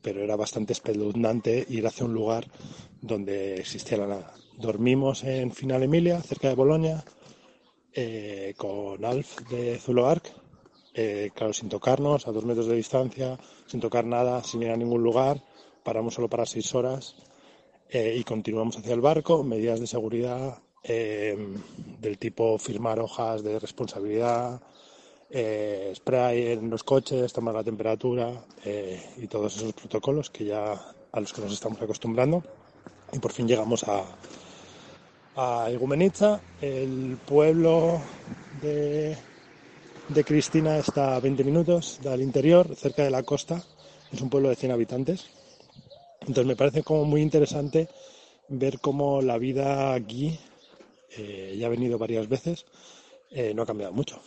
pero 0.02 0.22
era 0.22 0.36
bastante 0.36 0.74
espeluznante 0.74 1.64
ir 1.70 1.86
hacia 1.86 2.04
un 2.04 2.12
lugar 2.12 2.46
donde 3.00 3.54
existía 3.54 3.96
la 3.96 4.06
nada. 4.06 4.34
Dormimos 4.60 5.24
en 5.24 5.52
Final 5.52 5.82
Emilia, 5.82 6.20
cerca 6.20 6.48
de 6.48 6.54
Bolonia, 6.54 7.04
eh, 7.92 8.54
con 8.56 9.04
Alf 9.04 9.40
de 9.48 9.78
Zuloark, 9.78 10.32
eh, 10.94 11.30
claro, 11.34 11.52
sin 11.52 11.68
tocarnos, 11.68 12.26
a 12.26 12.32
dos 12.32 12.44
metros 12.44 12.66
de 12.66 12.76
distancia, 12.76 13.38
sin 13.66 13.80
tocar 13.80 14.04
nada, 14.04 14.42
sin 14.42 14.62
ir 14.62 14.70
a 14.70 14.76
ningún 14.76 15.02
lugar, 15.02 15.42
paramos 15.82 16.14
solo 16.14 16.28
para 16.28 16.46
seis 16.46 16.74
horas 16.74 17.16
y 17.92 18.22
continuamos 18.22 18.76
hacia 18.76 18.94
el 18.94 19.00
barco, 19.00 19.42
medidas 19.42 19.80
de 19.80 19.88
seguridad 19.88 20.62
del 20.84 22.18
tipo 22.18 22.56
firmar 22.56 23.00
hojas 23.00 23.42
de 23.42 23.58
responsabilidad, 23.58 24.62
eh, 25.32 25.92
spray 25.94 26.48
en 26.48 26.70
los 26.70 26.82
coches, 26.82 27.32
tomar 27.32 27.54
la 27.54 27.62
temperatura 27.62 28.44
eh, 28.64 29.00
y 29.16 29.28
todos 29.28 29.56
esos 29.56 29.72
protocolos 29.74 30.28
que 30.28 30.44
ya 30.44 30.72
a 30.72 31.20
los 31.20 31.32
que 31.32 31.40
nos 31.40 31.52
estamos 31.52 31.80
acostumbrando. 31.80 32.42
Y 33.12 33.18
por 33.20 33.32
fin 33.32 33.46
llegamos 33.46 33.84
a, 33.84 34.04
a 35.42 35.70
el 36.60 37.16
pueblo 37.26 37.98
de, 38.60 39.16
de 40.08 40.24
Cristina 40.24 40.76
está 40.76 41.16
a 41.16 41.20
20 41.20 41.44
minutos 41.44 41.98
del 42.02 42.20
interior, 42.20 42.76
cerca 42.76 43.04
de 43.04 43.10
la 43.10 43.22
costa. 43.22 43.64
Es 44.12 44.20
un 44.20 44.28
pueblo 44.28 44.50
de 44.50 44.56
100 44.56 44.72
habitantes. 44.72 45.30
Entonces 46.20 46.44
me 46.44 46.56
parece 46.56 46.82
como 46.82 47.06
muy 47.06 47.22
interesante 47.22 47.88
ver 48.48 48.80
cómo 48.80 49.22
la 49.22 49.38
vida 49.38 49.94
aquí, 49.94 50.38
eh, 51.16 51.56
ya 51.58 51.68
ha 51.68 51.70
venido 51.70 51.96
varias 51.96 52.28
veces, 52.28 52.66
no 53.54 53.62
ha 53.62 53.66
cambiado 53.66 53.94
mucho. 53.94 54.20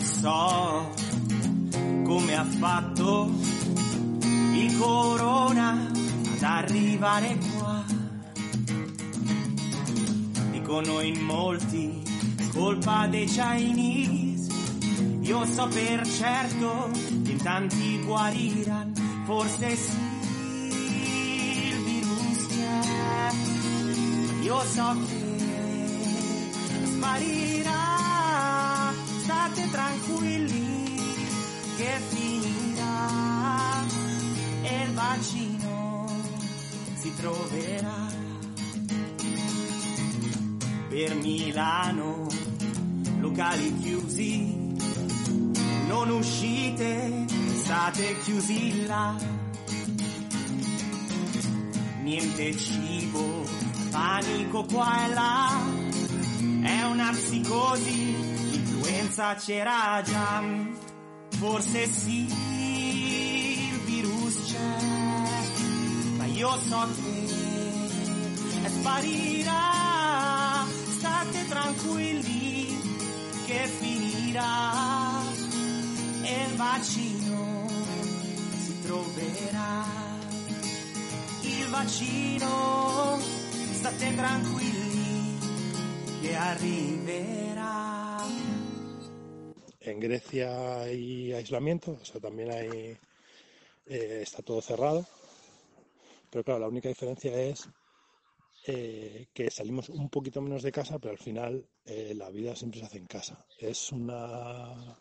So 0.00 0.90
come 2.04 2.34
ha 2.34 2.44
corona 4.78 6.07
ad 6.38 6.44
arrivare 6.44 7.36
qua. 7.36 7.84
Dicono 10.52 11.00
in 11.00 11.20
molti 11.20 12.02
colpa 12.52 13.08
dei 13.08 13.26
Chinese. 13.26 14.52
Io 15.22 15.44
so 15.44 15.66
per 15.68 16.06
certo 16.06 16.90
che 17.24 17.30
in 17.32 17.42
tanti 17.42 18.00
guariranno, 18.04 18.92
forse 19.24 19.76
sì, 19.76 19.96
il 21.68 21.82
virus 21.82 22.46
c'è. 22.46 23.30
Io 24.42 24.60
so 24.60 24.96
che 25.06 25.36
sparirà 26.84 27.72
state 29.22 29.70
tranquilli 29.70 30.96
che 31.76 32.00
finirà 32.08 33.84
il 34.62 34.92
bacino 34.92 35.67
si 37.08 37.14
troverà. 37.16 38.06
Per 40.88 41.14
Milano, 41.16 42.26
locali 43.20 43.78
chiusi, 43.78 44.74
non 45.86 46.10
uscite, 46.10 47.26
state 47.54 48.18
chiusi 48.22 48.86
là. 48.86 49.16
Niente 52.02 52.56
cibo, 52.56 53.44
panico 53.90 54.64
qua 54.64 55.06
e 55.06 55.14
là, 55.14 55.50
è 56.62 56.82
una 56.84 57.10
psicosi 57.10 58.16
l'influenza 58.50 59.34
c'era 59.34 60.02
già, 60.02 60.42
forse 61.36 61.86
sì, 61.86 62.26
ma 66.38 66.44
io 66.44 66.60
so 66.60 66.86
che 68.62 68.68
sparirà, 68.68 70.64
state 70.98 71.46
tranquilli 71.48 72.78
che 73.46 73.66
finirà 73.66 75.22
e 76.22 76.44
il 76.44 76.54
vaccino 76.54 77.68
si 78.56 78.80
troverà. 78.82 79.84
Il 81.42 81.66
vaccino, 81.68 83.18
state 83.72 84.14
tranquilli 84.14 85.38
che 86.20 86.34
arriverà. 86.36 88.24
En 89.80 89.98
Grecia 89.98 90.82
hay 90.82 91.32
aislamiento, 91.32 91.98
o 92.00 92.04
sea, 92.04 92.20
también 92.20 92.50
hay, 92.50 92.96
eh, 93.86 94.20
está 94.22 94.42
todo 94.42 94.60
cerrado. 94.60 95.17
Pero 96.30 96.44
claro, 96.44 96.60
la 96.60 96.68
única 96.68 96.88
diferencia 96.88 97.40
es 97.40 97.68
eh, 98.66 99.28
que 99.32 99.50
salimos 99.50 99.88
un 99.88 100.08
poquito 100.10 100.40
menos 100.40 100.62
de 100.62 100.72
casa, 100.72 100.98
pero 100.98 101.12
al 101.12 101.18
final 101.18 101.66
eh, 101.84 102.14
la 102.14 102.30
vida 102.30 102.54
siempre 102.54 102.80
se 102.80 102.86
hace 102.86 102.98
en 102.98 103.06
casa. 103.06 103.44
Es 103.58 103.92
una 103.92 104.98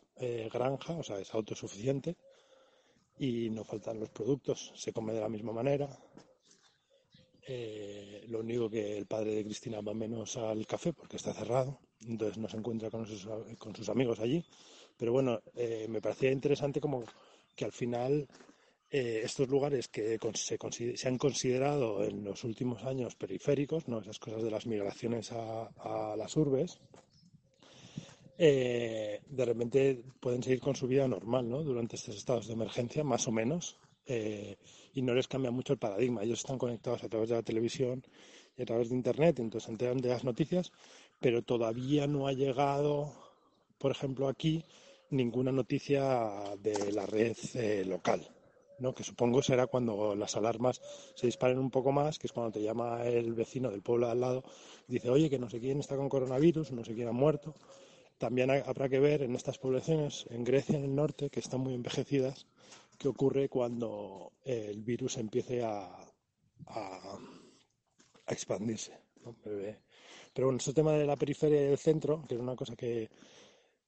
granja, 0.52 0.94
o 0.94 1.04
sea, 1.04 1.20
es 1.20 1.32
autosuficiente 1.36 2.16
y 3.20 3.52
no 3.52 3.64
faltan 3.64 4.00
los 4.00 4.10
productos, 4.10 4.72
se 4.76 4.92
come 4.92 5.14
de 5.14 5.22
la 5.22 5.30
misma 5.30 5.52
manera. 5.52 5.88
lo 8.30 8.40
único 8.40 8.68
que 8.70 8.98
el 8.98 9.06
padre 9.06 9.36
de 9.36 9.44
Cristina 9.44 9.82
va 9.82 9.94
menos 9.94 10.38
al 10.38 10.66
café 10.66 10.92
porque 10.92 11.18
está 11.18 11.34
cerrado, 11.34 11.80
entonces 12.02 12.38
no 12.40 12.50
se 12.50 12.58
encuentra 12.58 12.90
con 12.90 13.06
con 13.60 13.76
sus 13.76 13.90
amigos 13.90 14.20
allí 14.20 14.44
pero 14.98 15.12
bueno, 15.12 15.42
eh, 15.56 15.86
me 15.90 16.02
parecía 16.02 16.32
interesante 16.32 16.82
como 16.82 17.04
que 17.56 17.66
al 17.66 17.72
final 17.72 18.28
eh, 18.90 19.22
estos 19.24 19.50
lugares 19.50 19.88
que 19.88 20.18
se, 20.34 21.08
han 21.08 21.18
considerado 21.18 22.04
en 22.04 22.24
los 22.24 22.44
últimos 22.44 22.84
años 22.84 23.16
periféricos, 23.16 23.88
¿no? 23.88 24.00
esas 24.00 24.20
cosas 24.20 24.44
de 24.44 24.52
las 24.52 24.66
migraciones 24.66 25.32
a, 25.32 26.16
las 26.18 26.36
urbes, 26.38 26.80
eh, 28.38 29.22
de 29.28 29.46
repente 29.46 30.04
pueden 30.20 30.44
seguir 30.44 30.60
con 30.60 30.76
su 30.76 30.88
vida 30.88 31.08
normal 31.08 31.50
¿no? 31.50 31.64
durante 31.64 31.96
estos 31.96 32.16
estados 32.16 32.48
de 32.48 32.54
emergencia, 32.54 33.04
más 33.04 33.28
o 33.28 33.32
menos, 33.32 33.78
y 34.94 35.02
no 35.02 35.14
les 35.14 35.28
cambia 35.28 35.52
mucho 35.52 35.74
el 35.74 35.80
paradigma. 35.80 36.24
Ellos 36.24 36.40
están 36.40 36.58
conectados 36.58 37.04
a 37.04 37.10
través 37.10 37.28
de 37.28 37.36
la 37.36 37.44
televisión 37.44 38.06
y 38.58 38.62
a 38.62 38.66
través 38.66 38.90
de 38.90 38.96
Internet, 38.96 39.40
entonces 39.40 39.66
se 39.66 39.72
enteran 39.72 39.98
de 39.98 40.10
las 40.10 40.24
noticias, 40.24 40.72
pero 41.20 41.42
todavía 41.42 42.08
no 42.08 42.28
ha 42.28 42.32
llegado, 42.34 43.14
por 43.78 43.92
ejemplo, 43.92 44.28
aquí 44.28 44.64
ninguna 45.10 45.52
noticia 45.52 46.56
de 46.62 46.92
la 46.92 47.06
red 47.06 47.36
eh, 47.54 47.86
local, 47.86 48.28
¿no? 48.80 48.94
que 48.94 49.04
supongo 49.04 49.42
será 49.42 49.68
cuando 49.68 50.16
las 50.16 50.36
alarmas 50.36 50.82
se 51.16 51.28
disparen 51.28 51.60
un 51.60 51.72
poco 51.72 51.92
más, 51.92 52.20
que 52.20 52.28
es 52.28 52.34
cuando 52.34 52.52
te 52.52 52.62
llama 52.62 53.04
el 53.06 53.34
vecino 53.34 53.70
del 53.70 53.82
pueblo 53.82 54.08
de 54.08 54.12
al 54.14 54.22
lado 54.22 54.44
y 54.88 54.94
dice, 54.94 55.10
oye, 55.10 55.30
que 55.30 55.40
no 55.40 55.50
sé 55.50 55.60
quién 55.60 55.80
está 55.80 55.96
con 55.96 56.10
coronavirus, 56.10 56.72
no 56.72 56.84
sé 56.84 56.94
quién 56.94 57.08
ha 57.08 57.14
muerto. 57.14 57.56
También 58.18 58.50
habrá 58.50 58.90
que 58.90 59.00
ver 59.00 59.22
en 59.22 59.36
estas 59.36 59.60
poblaciones, 59.60 60.26
en 60.32 60.44
Grecia, 60.44 60.78
en 60.78 60.86
el 60.86 60.96
norte, 60.96 61.30
que 61.30 61.40
están 61.40 61.60
muy 61.62 61.76
envejecidas, 61.76 62.48
qué 62.98 63.08
ocurre 63.08 63.48
cuando 63.48 64.32
el 64.44 64.84
virus 64.84 65.18
empiece 65.18 65.64
a, 65.64 65.88
a, 66.66 67.20
expandirse. 68.28 68.98
Pero 70.34 70.48
bueno, 70.48 70.58
ese 70.58 70.74
tema 70.74 70.94
de 70.94 71.06
la 71.06 71.16
periferia 71.16 71.62
y 71.62 71.66
del 71.66 71.78
centro, 71.78 72.24
que 72.28 72.36
es 72.36 72.42
una 72.42 72.56
cosa 72.56 72.76
que, 72.76 73.10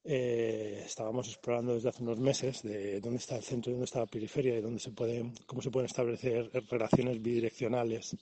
eh, 0.04 0.84
estábamos 0.86 1.28
explorando 1.28 1.74
desde 1.74 1.90
hace 1.90 2.04
unos 2.04 2.20
meses 2.20 2.64
de 2.64 3.02
dónde 3.02 3.20
está 3.20 3.36
el 3.36 3.44
centro 3.44 3.72
dónde 3.72 3.86
está 3.86 4.00
la 4.00 4.06
periferia 4.06 4.58
y 4.58 4.62
dónde 4.62 4.80
se 4.80 4.92
pueden, 4.92 5.34
cómo 5.46 5.62
se 5.62 5.72
pueden 5.72 5.88
establecer 5.88 6.50
relaciones 6.70 7.22
bidireccionales 7.22 8.16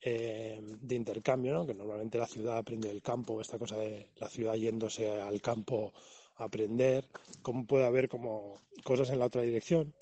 eh, 0.00 0.58
de 0.60 0.94
intercambio, 0.96 1.52
¿no? 1.52 1.66
que 1.66 1.74
normalmente 1.74 2.18
la 2.18 2.26
ciudad 2.26 2.58
aprende 2.58 2.88
del 2.88 3.02
campo, 3.02 3.40
esta 3.40 3.58
cosa 3.58 3.76
de 3.76 4.08
la 4.16 4.28
ciudad 4.28 4.54
yéndose 4.54 5.08
al 5.08 5.40
campo 5.40 5.92
a 6.36 6.44
aprender, 6.44 7.04
cómo 7.40 7.66
puede 7.66 7.86
haber 7.86 8.08
como 8.08 8.62
cosas 8.82 9.10
en 9.10 9.20
la 9.20 9.26
otra 9.26 9.42
dirección, 9.42 9.94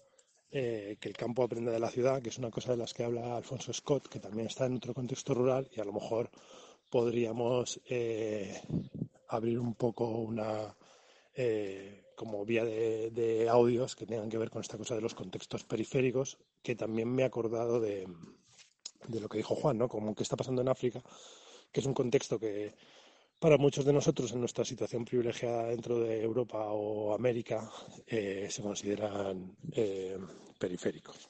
eh, 0.53 0.97
que 0.99 1.09
el 1.09 1.17
campo 1.17 1.43
aprenda 1.43 1.71
de 1.71 1.79
la 1.79 1.91
ciudad, 1.91 2.23
que 2.23 2.31
es 2.31 2.39
una 2.39 2.51
cosa 2.51 2.73
de 2.73 2.79
las 2.79 2.95
que 2.95 3.05
habla 3.05 3.37
Alfonso 3.37 3.73
Scott, 3.73 4.09
que 4.09 4.21
también 4.21 4.47
está 4.47 4.67
en 4.67 4.77
otro 4.77 4.95
contexto 4.95 5.35
rural 5.35 5.69
y 5.71 5.81
a 5.81 5.85
lo 5.85 5.93
mejor 5.93 6.31
podríamos 6.89 7.81
eh, 7.87 8.61
abrir 9.29 9.59
un 9.59 9.75
poco 9.75 10.09
una 10.09 10.75
como 12.17 12.45
vía 12.45 12.65
de, 12.65 13.49
audios 13.49 13.97
que 13.97 14.07
tengan 14.07 14.29
que 14.29 14.39
ver 14.39 14.51
con 14.51 14.61
esta 14.61 14.77
cosa 14.77 14.95
de 14.95 15.01
los 15.01 15.15
contextos 15.15 15.65
periféricos, 15.65 16.39
que 16.63 16.77
también 16.77 17.09
me 17.09 17.23
he 17.23 17.25
acordado 17.25 17.81
de, 17.81 18.07
de 19.09 19.21
lo 19.21 19.29
que 19.29 19.39
dijo 19.39 19.55
Juan, 19.55 19.79
¿no? 19.79 19.89
Como 19.89 20.15
que 20.15 20.23
está 20.23 20.37
pasando 20.37 20.61
en 20.61 20.69
África, 20.69 21.03
que 21.73 21.81
es 21.81 21.87
un 21.87 21.95
contexto 21.95 22.39
que 22.39 22.75
para 23.39 23.57
muchos 23.57 23.87
de 23.87 23.95
nosotros 23.95 24.33
en 24.33 24.41
nuestra 24.41 24.67
situación 24.67 25.07
privilegiada 25.07 25.69
dentro 25.69 25.99
de 25.99 26.23
Europa 26.23 26.59
o 26.73 27.15
América 27.15 27.71
eh, 28.07 28.47
se 28.51 28.63
consideran 28.63 29.57
eh, 29.73 30.19
periféricos. 30.59 31.30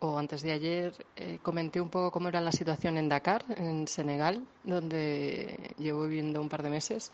o 0.00 0.18
antes 0.18 0.42
de 0.42 0.52
ayer 0.52 0.92
eh, 1.16 1.38
comenté 1.42 1.80
un 1.80 1.88
poco 1.88 2.10
cómo 2.10 2.28
era 2.28 2.40
la 2.40 2.52
situación 2.52 2.98
en 2.98 3.08
Dakar, 3.08 3.44
en 3.56 3.88
Senegal, 3.88 4.44
donde 4.62 5.74
llevo 5.78 6.04
viviendo 6.04 6.40
un 6.40 6.48
par 6.48 6.62
de 6.62 6.70
meses. 6.70 7.12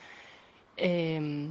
Em, 0.76 1.50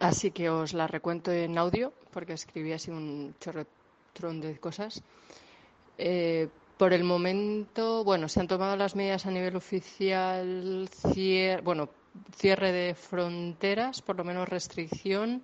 así 0.00 0.30
que 0.30 0.50
os 0.50 0.72
la 0.72 0.86
recuento 0.86 1.30
en 1.30 1.56
audio 1.58 1.92
porque 2.12 2.32
escribí 2.32 2.72
así 2.72 2.90
un 2.90 3.34
chorretrón 3.40 4.40
de 4.40 4.58
cosas. 4.58 5.02
Eh, 5.98 6.48
por 6.76 6.92
el 6.92 7.04
momento, 7.04 8.04
bueno, 8.04 8.28
se 8.28 8.40
han 8.40 8.48
tomado 8.48 8.74
las 8.74 8.96
medidas 8.96 9.26
a 9.26 9.30
nivel 9.30 9.54
oficial, 9.56 10.88
bueno, 11.62 11.90
cierre 12.34 12.72
de 12.72 12.94
fronteras, 12.94 14.00
por 14.00 14.16
lo 14.16 14.24
menos 14.24 14.48
restricción, 14.48 15.42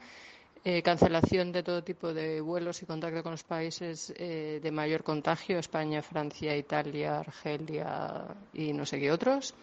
eh, 0.69 0.83
cancelación 0.83 1.53
de 1.53 1.63
todo 1.63 1.85
tipo 1.85 2.13
de 2.13 2.41
vuelos 2.41 2.83
y 2.83 2.87
contacto 2.87 3.23
con 3.23 3.31
los 3.31 3.45
países 3.45 4.13
eh, 4.17 4.59
de 4.61 4.71
mayor 4.73 5.05
contagio, 5.05 5.61
España, 5.61 6.03
Francia, 6.03 6.57
Italia, 6.57 7.21
Argelia 7.21 8.25
y 8.53 8.73
no 8.73 8.85
sé 8.85 8.99
qué 8.99 9.13
otros. 9.13 9.55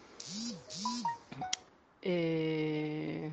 Eh, 2.00 3.30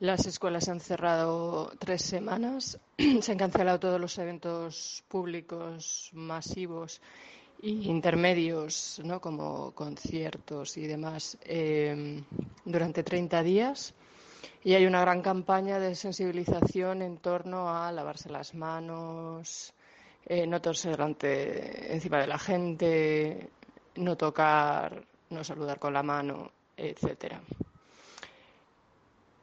las 0.00 0.26
escuelas 0.26 0.68
han 0.68 0.80
cerrado 0.80 1.70
tres 1.78 2.02
semanas, 2.02 2.80
se 3.20 3.30
han 3.30 3.38
cancelado 3.38 3.78
todos 3.78 4.00
los 4.00 4.18
eventos 4.18 5.04
públicos 5.06 6.10
masivos 6.14 7.00
intermedios, 7.62 9.00
¿no? 9.04 9.20
como 9.20 9.70
conciertos 9.70 10.76
y 10.76 10.88
demás, 10.88 11.38
em, 11.44 12.24
durante 12.64 13.04
30 13.04 13.44
días. 13.44 13.94
Y 14.66 14.74
hay 14.74 14.84
una 14.84 15.00
gran 15.00 15.22
campaña 15.22 15.78
de 15.78 15.94
sensibilización 15.94 17.00
en 17.00 17.18
torno 17.18 17.72
a 17.72 17.92
lavarse 17.92 18.28
las 18.30 18.52
manos, 18.52 19.72
eh, 20.26 20.44
no 20.44 20.60
toser 20.60 20.96
delante, 20.96 21.94
encima 21.94 22.18
de 22.18 22.26
la 22.26 22.36
gente, 22.36 23.50
no 23.94 24.16
tocar, 24.16 25.04
no 25.30 25.44
saludar 25.44 25.78
con 25.78 25.92
la 25.92 26.02
mano, 26.02 26.50
etcétera. 26.76 27.40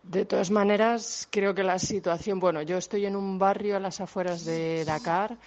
De 0.04 0.26
todas 0.26 0.52
maneras, 0.52 1.26
creo 1.32 1.56
que 1.56 1.64
la 1.64 1.80
situación, 1.80 2.42
bueno, 2.42 2.62
yo 2.62 2.76
estoy 2.78 3.06
en 3.06 3.16
un 3.16 3.40
barrio 3.40 3.78
a 3.78 3.80
las 3.80 4.02
afueras 4.02 4.44
de 4.44 4.84
Dakar 4.84 5.38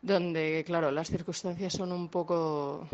donde, 0.00 0.62
claro, 0.64 0.92
las 0.92 1.08
circunstancias 1.08 1.72
son 1.72 1.90
un 1.90 2.08
poco 2.08 2.86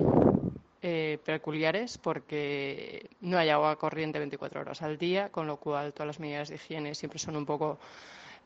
eh, 0.83 1.19
peculiares 1.25 1.99
porque 1.99 3.11
no 3.21 3.39
hay 3.39 3.51
agua 3.51 3.77
corriente 3.77 4.19
24 4.19 4.63
horas 4.63 4.83
al 4.83 4.97
día, 4.97 5.29
con 5.29 5.47
lo 5.47 5.59
cual 5.59 5.93
todas 5.93 6.07
las 6.07 6.21
medidas 6.21 6.49
de 6.49 6.55
higiene 6.55 6.95
siempre 6.95 7.19
son 7.19 7.37
un 7.37 7.45
poco 7.45 7.79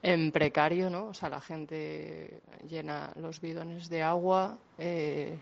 en 0.02 0.32
precario, 0.32 0.90
¿no? 0.90 1.06
O 1.06 1.14
sea, 1.14 1.28
la 1.28 1.40
gente 1.40 2.40
llena 2.68 3.12
los 3.16 3.40
bidones 3.40 3.88
de 3.88 4.02
agua, 4.02 4.58
eh, 4.78 5.36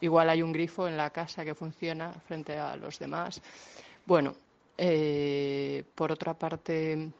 igual 0.00 0.30
hay 0.30 0.42
un 0.42 0.52
grifo 0.52 0.86
en 0.86 0.96
la 0.96 1.10
casa 1.10 1.44
que 1.44 1.54
funciona 1.54 2.12
frente 2.12 2.56
a 2.58 2.76
los 2.76 2.98
demás. 2.98 3.40
Bueno, 4.06 4.34
eh, 4.76 5.82
por 5.94 6.12
otra 6.12 6.34
parte, 6.34 7.10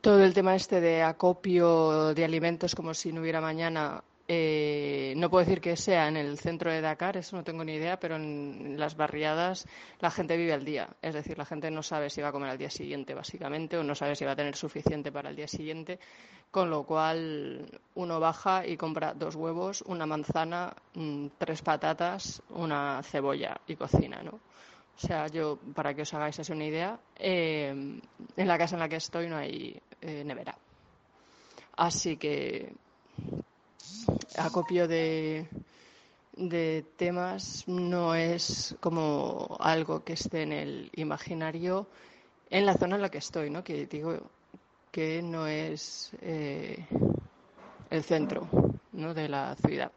todo 0.00 0.24
el 0.24 0.34
tema 0.34 0.56
este 0.56 0.80
de 0.80 1.02
acopio 1.02 2.14
de 2.14 2.24
alimentos 2.24 2.74
como 2.74 2.94
si 2.94 3.12
no 3.12 3.20
hubiera 3.20 3.40
mañana, 3.40 4.02
eh, 4.34 5.12
no 5.18 5.28
puedo 5.28 5.44
decir 5.44 5.60
que 5.60 5.76
sea 5.76 6.08
en 6.08 6.16
el 6.16 6.38
centro 6.38 6.72
de 6.72 6.80
Dakar, 6.80 7.18
eso 7.18 7.36
no 7.36 7.44
tengo 7.44 7.62
ni 7.64 7.74
idea, 7.74 8.00
pero 8.00 8.16
en 8.16 8.76
las 8.78 8.96
barriadas 8.96 9.66
la 10.00 10.10
gente 10.10 10.38
vive 10.38 10.54
al 10.54 10.64
día. 10.64 10.88
Es 11.02 11.12
decir, 11.12 11.36
la 11.36 11.44
gente 11.44 11.70
no 11.70 11.82
sabe 11.82 12.08
si 12.08 12.22
va 12.22 12.28
a 12.28 12.32
comer 12.32 12.48
al 12.48 12.56
día 12.56 12.70
siguiente, 12.70 13.12
básicamente, 13.12 13.76
o 13.76 13.82
no 13.82 13.94
sabe 13.94 14.16
si 14.16 14.24
va 14.24 14.32
a 14.32 14.36
tener 14.36 14.56
suficiente 14.56 15.12
para 15.12 15.28
el 15.28 15.36
día 15.36 15.48
siguiente, 15.48 15.98
con 16.50 16.70
lo 16.70 16.84
cual 16.84 17.78
uno 17.94 18.20
baja 18.20 18.66
y 18.66 18.78
compra 18.78 19.12
dos 19.12 19.34
huevos, 19.34 19.82
una 19.82 20.06
manzana, 20.06 20.74
mm, 20.94 21.26
tres 21.36 21.60
patatas, 21.60 22.42
una 22.48 23.02
cebolla 23.02 23.60
y 23.66 23.76
cocina, 23.76 24.22
¿no? 24.22 24.40
O 24.96 24.98
sea, 25.06 25.26
yo, 25.26 25.58
para 25.74 25.92
que 25.92 26.02
os 26.02 26.14
hagáis 26.14 26.40
así 26.40 26.52
una 26.52 26.64
idea, 26.64 26.98
eh, 27.16 27.68
en 27.68 28.48
la 28.48 28.56
casa 28.56 28.76
en 28.76 28.80
la 28.80 28.88
que 28.88 28.96
estoy 28.96 29.28
no 29.28 29.36
hay 29.36 29.78
eh, 30.00 30.24
nevera. 30.24 30.56
Así 31.76 32.16
que 32.16 32.72
acopio 34.36 34.88
de, 34.88 35.46
temas 36.96 37.64
no 37.66 38.14
es 38.14 38.74
como 38.80 39.56
algo 39.60 40.02
que 40.04 40.14
esté 40.14 40.42
en 40.42 40.52
el 40.52 40.90
imaginario 40.94 41.86
en 42.50 42.66
la 42.66 42.74
zona 42.74 42.96
en 42.96 43.02
la 43.02 43.10
que 43.10 43.18
estoy, 43.18 43.50
¿no? 43.50 43.64
Que 43.64 43.86
digo 43.86 44.18
que 44.90 45.22
no 45.22 45.46
es 45.46 46.10
eh, 46.20 46.86
el 47.90 48.02
centro 48.02 48.48
¿no? 48.92 49.14
de 49.14 49.28
la 49.28 49.56
ciudad. 49.56 49.90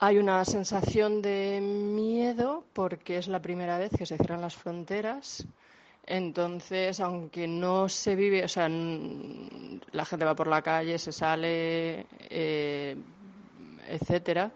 Hay 0.00 0.18
una 0.18 0.44
sensación 0.44 1.22
de 1.22 1.60
miedo 1.60 2.62
porque 2.72 3.18
es 3.18 3.26
la 3.26 3.42
primera 3.42 3.78
vez 3.78 3.90
que 3.90 4.06
se 4.06 4.16
cierran 4.16 4.40
las 4.40 4.54
fronteras. 4.54 5.44
Entonces, 6.10 7.00
aunque 7.00 7.46
no 7.46 7.86
se 7.86 8.16
vive, 8.16 8.42
o 8.42 8.48
sea, 8.48 8.66
la 8.66 10.04
gente 10.06 10.24
va 10.24 10.34
por 10.34 10.46
la 10.46 10.62
calle, 10.62 10.98
se 10.98 11.12
sale, 11.12 12.06
eh, 12.30 12.96
etcétera, 13.86 14.50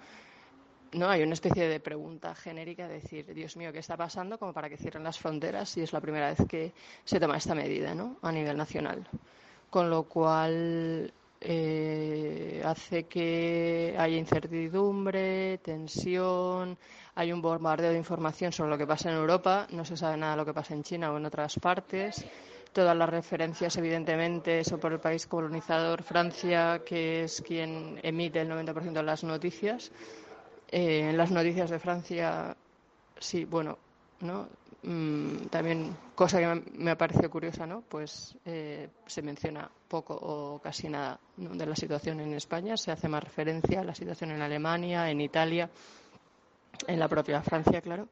no 0.92 1.10
hay 1.10 1.22
una 1.22 1.34
especie 1.34 1.68
de 1.68 1.78
pregunta 1.78 2.34
genérica 2.34 2.88
de 2.88 2.94
decir, 2.94 3.34
Dios 3.34 3.58
mío, 3.58 3.70
¿qué 3.70 3.80
está 3.80 3.98
pasando? 3.98 4.38
Como 4.38 4.54
para 4.54 4.70
que 4.70 4.78
cierren 4.78 5.04
las 5.04 5.18
fronteras 5.18 5.76
y 5.76 5.82
es 5.82 5.92
la 5.92 6.00
primera 6.00 6.30
vez 6.30 6.38
que 6.48 6.72
se 7.04 7.20
toma 7.20 7.36
esta 7.36 7.54
medida, 7.54 7.94
¿no? 7.94 8.16
A 8.22 8.32
nivel 8.32 8.56
nacional. 8.56 9.06
Con 9.68 9.90
lo 9.90 10.04
cual, 10.04 11.12
eh, 11.44 12.62
hace 12.64 13.04
que 13.04 13.94
haya 13.98 14.16
incertidumbre, 14.16 15.58
tensión, 15.58 16.78
hay 17.14 17.32
un 17.32 17.42
bombardeo 17.42 17.90
de 17.90 17.98
información 17.98 18.52
sobre 18.52 18.70
lo 18.70 18.78
que 18.78 18.86
pasa 18.86 19.10
en 19.10 19.16
Europa, 19.16 19.66
no 19.70 19.84
se 19.84 19.96
sabe 19.96 20.16
nada 20.16 20.32
de 20.32 20.36
lo 20.38 20.46
que 20.46 20.54
pasa 20.54 20.74
en 20.74 20.82
China 20.82 21.12
o 21.12 21.16
en 21.16 21.26
otras 21.26 21.58
partes. 21.58 22.24
Todas 22.72 22.96
las 22.96 23.08
referencias, 23.08 23.76
evidentemente, 23.76 24.64
son 24.64 24.80
por 24.80 24.92
el 24.92 25.00
país 25.00 25.26
colonizador, 25.26 26.02
Francia, 26.02 26.80
que 26.86 27.24
es 27.24 27.42
quien 27.42 28.00
emite 28.02 28.40
el 28.40 28.48
90% 28.48 28.92
de 28.92 29.02
las 29.02 29.24
noticias. 29.24 29.92
Eh, 30.70 31.10
en 31.10 31.16
las 31.18 31.30
noticias 31.30 31.68
de 31.68 31.78
Francia, 31.78 32.56
sí, 33.18 33.44
bueno, 33.44 33.78
¿no? 34.22 34.48
Mm, 34.82 35.46
también, 35.46 35.96
cosa 36.14 36.38
que 36.40 36.62
me 36.76 36.90
ha 36.90 36.98
parecido 36.98 37.30
curiosa, 37.30 37.66
¿no? 37.66 37.82
Pues 37.82 38.34
eh, 38.44 38.88
se 39.06 39.22
menciona 39.22 39.70
poco 39.88 40.14
o 40.14 40.58
casi 40.60 40.88
nada 40.88 41.20
de 41.36 41.66
la 41.66 41.76
situación 41.76 42.18
en 42.20 42.32
España. 42.32 42.76
Se 42.76 42.90
hace 42.90 43.08
más 43.08 43.22
referencia 43.22 43.80
a 43.80 43.84
la 43.84 43.94
situación 43.94 44.32
en 44.32 44.42
Alemania, 44.42 45.08
en 45.08 45.20
Italia, 45.20 45.70
en 46.86 46.98
la 46.98 47.08
propia 47.08 47.42
Francia, 47.42 47.80
claro. 47.80 48.08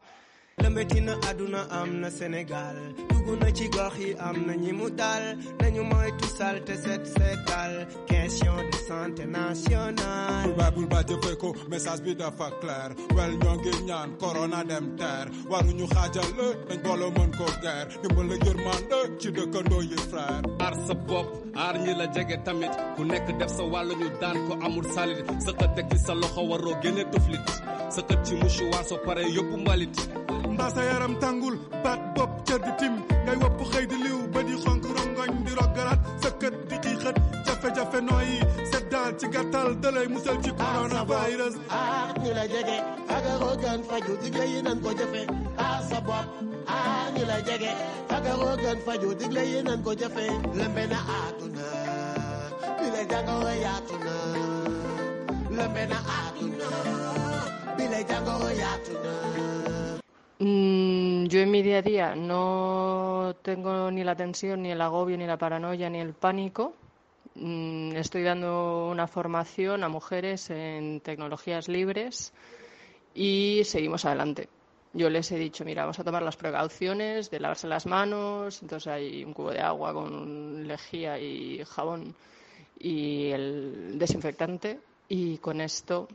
Santé 8.88 9.24
nationale. 9.26 10.42
Bulba 10.44 10.70
bulba 10.70 11.02
jëfe 11.08 11.36
ko 11.38 11.54
message 11.68 12.02
bi 12.04 12.14
dafa 12.14 12.50
clair. 12.60 12.90
Wel 13.16 13.32
ñoo 13.40 13.54
ngi 13.58 13.70
ñaan 13.88 14.10
corona 14.18 14.64
dem 14.64 14.96
ter 14.96 15.26
waruñu 15.50 15.86
xaajale 15.94 16.46
eh, 16.50 16.56
dañ 16.68 16.78
boole 16.84 17.06
mën 17.16 17.30
ko 17.38 17.44
guerre. 17.62 17.88
Dimbal 18.02 18.32
ak 18.34 18.42
yërmande 18.46 18.98
ci 19.20 19.28
dëkkandoo 19.36 19.82
yi 19.90 19.96
frère. 20.10 20.42
aar 20.64 20.74
sa 20.86 20.94
bopp 20.94 21.28
aar 21.56 21.74
ñi 21.84 21.92
la 21.98 22.06
jege 22.14 22.36
tamit. 22.44 22.72
Ku 22.96 23.02
nekk 23.04 23.26
def 23.38 23.50
sa 23.56 23.62
wàll 23.72 23.90
ñu 24.00 24.08
daan 24.20 24.36
ko 24.48 24.52
amul 24.66 24.86
salit. 24.94 25.24
Sëqat 25.44 25.70
teg 25.76 25.86
ci 25.90 25.98
sa 25.98 26.14
loxo 26.14 26.42
waroo 26.50 26.74
génne 26.82 27.04
tuflit 27.12 27.46
sëqat 27.94 28.20
ci 28.26 28.34
mouchoir 28.40 28.84
soo 28.88 28.98
pare 29.06 29.22
yóbbu 29.36 29.56
mbalit 29.62 29.94
mbaa 30.52 30.70
sa 30.74 30.82
yaram 30.84 31.14
tàngul 31.22 31.56
baat 31.84 32.00
bopp 32.16 32.32
cër 32.46 32.58
di 32.66 32.72
tim. 32.80 32.94
Ngay 33.24 33.36
wopp 33.42 33.60
xëy 33.72 33.84
di 33.90 33.96
liw 34.04 34.18
ba 34.32 34.40
di 34.42 34.54
xonk 34.64 34.84
rongoñ 34.96 35.30
di 35.44 35.52
roggaraat 35.58 36.00
sa 36.22 36.30
kët 36.40 36.54
di 36.68 36.76
xiixat 36.84 37.16
jafe-jafe 37.46 38.00
nooyi 38.08 38.38
set 38.70 38.84
daal 38.92 39.12
ci 39.18 39.26
gàttal 39.34 39.68
dalay 39.82 40.06
musal 40.08 40.36
ci 40.44 40.50
coronavirus. 40.60 41.54
Aar 41.70 42.08
ñi 42.22 42.30
la 42.38 42.44
jege 42.52 42.76
fagaroo 43.08 43.54
gën 43.62 43.80
faju 43.88 44.12
digle 44.22 44.44
yi 44.52 44.58
nan 44.62 44.78
ko 44.84 44.90
jëfe 44.98 45.22
aar 45.64 45.80
sa 45.90 45.98
bopp 46.00 46.28
aar 46.66 47.06
ñi 47.14 47.24
la 47.30 47.38
jege 47.46 47.72
fagaroo 48.10 48.56
gën 48.62 48.78
faju 48.86 49.08
digle 49.20 49.42
yi 49.52 49.58
nan 49.62 49.82
ko 49.84 49.92
jëfe 50.00 50.24
lëmbe 50.58 50.84
na 50.92 50.98
àdduna 51.20 51.66
bi 52.78 52.86
la 52.94 53.02
jàngoro 53.10 53.52
yaatu 53.64 53.94
na 54.04 54.14
lëmbe 55.56 55.82
na 55.90 55.98
àdduna 56.18 56.68
Mm, 60.42 61.26
yo 61.26 61.40
en 61.40 61.50
mi 61.50 61.62
día 61.62 61.78
a 61.78 61.82
día 61.82 62.14
no 62.16 63.36
tengo 63.42 63.90
ni 63.90 64.02
la 64.04 64.16
tensión, 64.16 64.62
ni 64.62 64.70
el 64.70 64.80
agobio, 64.80 65.18
ni 65.18 65.26
la 65.26 65.36
paranoia, 65.36 65.90
ni 65.90 66.00
el 66.00 66.14
pánico. 66.14 66.74
Mm, 67.34 67.92
estoy 67.96 68.22
dando 68.22 68.88
una 68.90 69.06
formación 69.06 69.84
a 69.84 69.88
mujeres 69.88 70.48
en 70.50 71.00
tecnologías 71.00 71.68
libres 71.68 72.32
y 73.14 73.62
seguimos 73.64 74.04
adelante. 74.06 74.48
Yo 74.92 75.10
les 75.10 75.30
he 75.30 75.36
dicho, 75.36 75.64
mira, 75.64 75.82
vamos 75.82 76.00
a 76.00 76.04
tomar 76.04 76.22
las 76.22 76.36
precauciones 76.36 77.30
de 77.30 77.38
lavarse 77.38 77.68
las 77.68 77.86
manos, 77.86 78.62
entonces 78.62 78.88
hay 78.92 79.22
un 79.24 79.34
cubo 79.34 79.50
de 79.52 79.60
agua 79.60 79.92
con 79.92 80.66
lejía 80.66 81.18
y 81.18 81.62
jabón 81.64 82.14
y 82.78 83.28
el 83.30 83.98
desinfectante 83.98 84.80
y 85.08 85.36
con 85.38 85.60
esto 85.60 86.08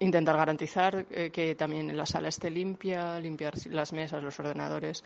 intentar 0.00 0.36
garantizar 0.36 1.06
eh, 1.10 1.30
que 1.30 1.54
también 1.54 1.94
la 1.96 2.06
sala 2.06 2.28
esté 2.28 2.50
limpia, 2.50 3.20
limpiar 3.20 3.54
las 3.66 3.92
mesas, 3.92 4.22
los 4.22 4.38
ordenadores 4.40 5.04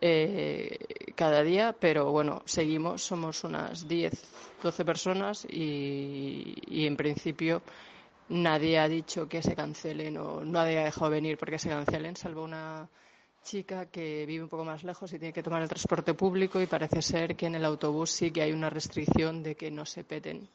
eh, 0.00 0.78
cada 1.14 1.42
día, 1.42 1.74
pero 1.78 2.10
bueno, 2.10 2.42
seguimos, 2.46 3.02
somos 3.02 3.44
unas 3.44 3.86
10, 3.86 4.12
12 4.62 4.84
personas 4.84 5.44
y, 5.44 6.54
y, 6.66 6.86
en 6.86 6.96
principio 6.96 7.62
nadie 8.28 8.78
ha 8.78 8.88
dicho 8.88 9.28
que 9.28 9.42
se 9.42 9.54
cancelen 9.54 10.16
o 10.16 10.44
nadie 10.44 10.78
ha 10.78 10.84
dejado 10.84 11.10
venir 11.10 11.36
porque 11.36 11.58
se 11.58 11.68
cancelen, 11.68 12.16
salvo 12.16 12.44
una 12.44 12.88
chica 13.42 13.86
que 13.86 14.24
vive 14.26 14.44
un 14.44 14.48
poco 14.48 14.64
más 14.64 14.84
lejos 14.84 15.12
y 15.12 15.18
tiene 15.18 15.32
que 15.32 15.42
tomar 15.42 15.62
el 15.62 15.68
transporte 15.68 16.14
público 16.14 16.60
y 16.60 16.66
parece 16.66 17.02
ser 17.02 17.36
que 17.36 17.46
en 17.46 17.56
el 17.56 17.64
autobús 17.64 18.10
sí 18.10 18.30
que 18.30 18.42
hay 18.42 18.52
una 18.52 18.70
restricción 18.70 19.42
de 19.42 19.54
que 19.54 19.70
no 19.70 19.84
se 19.84 20.04
peten 20.04 20.48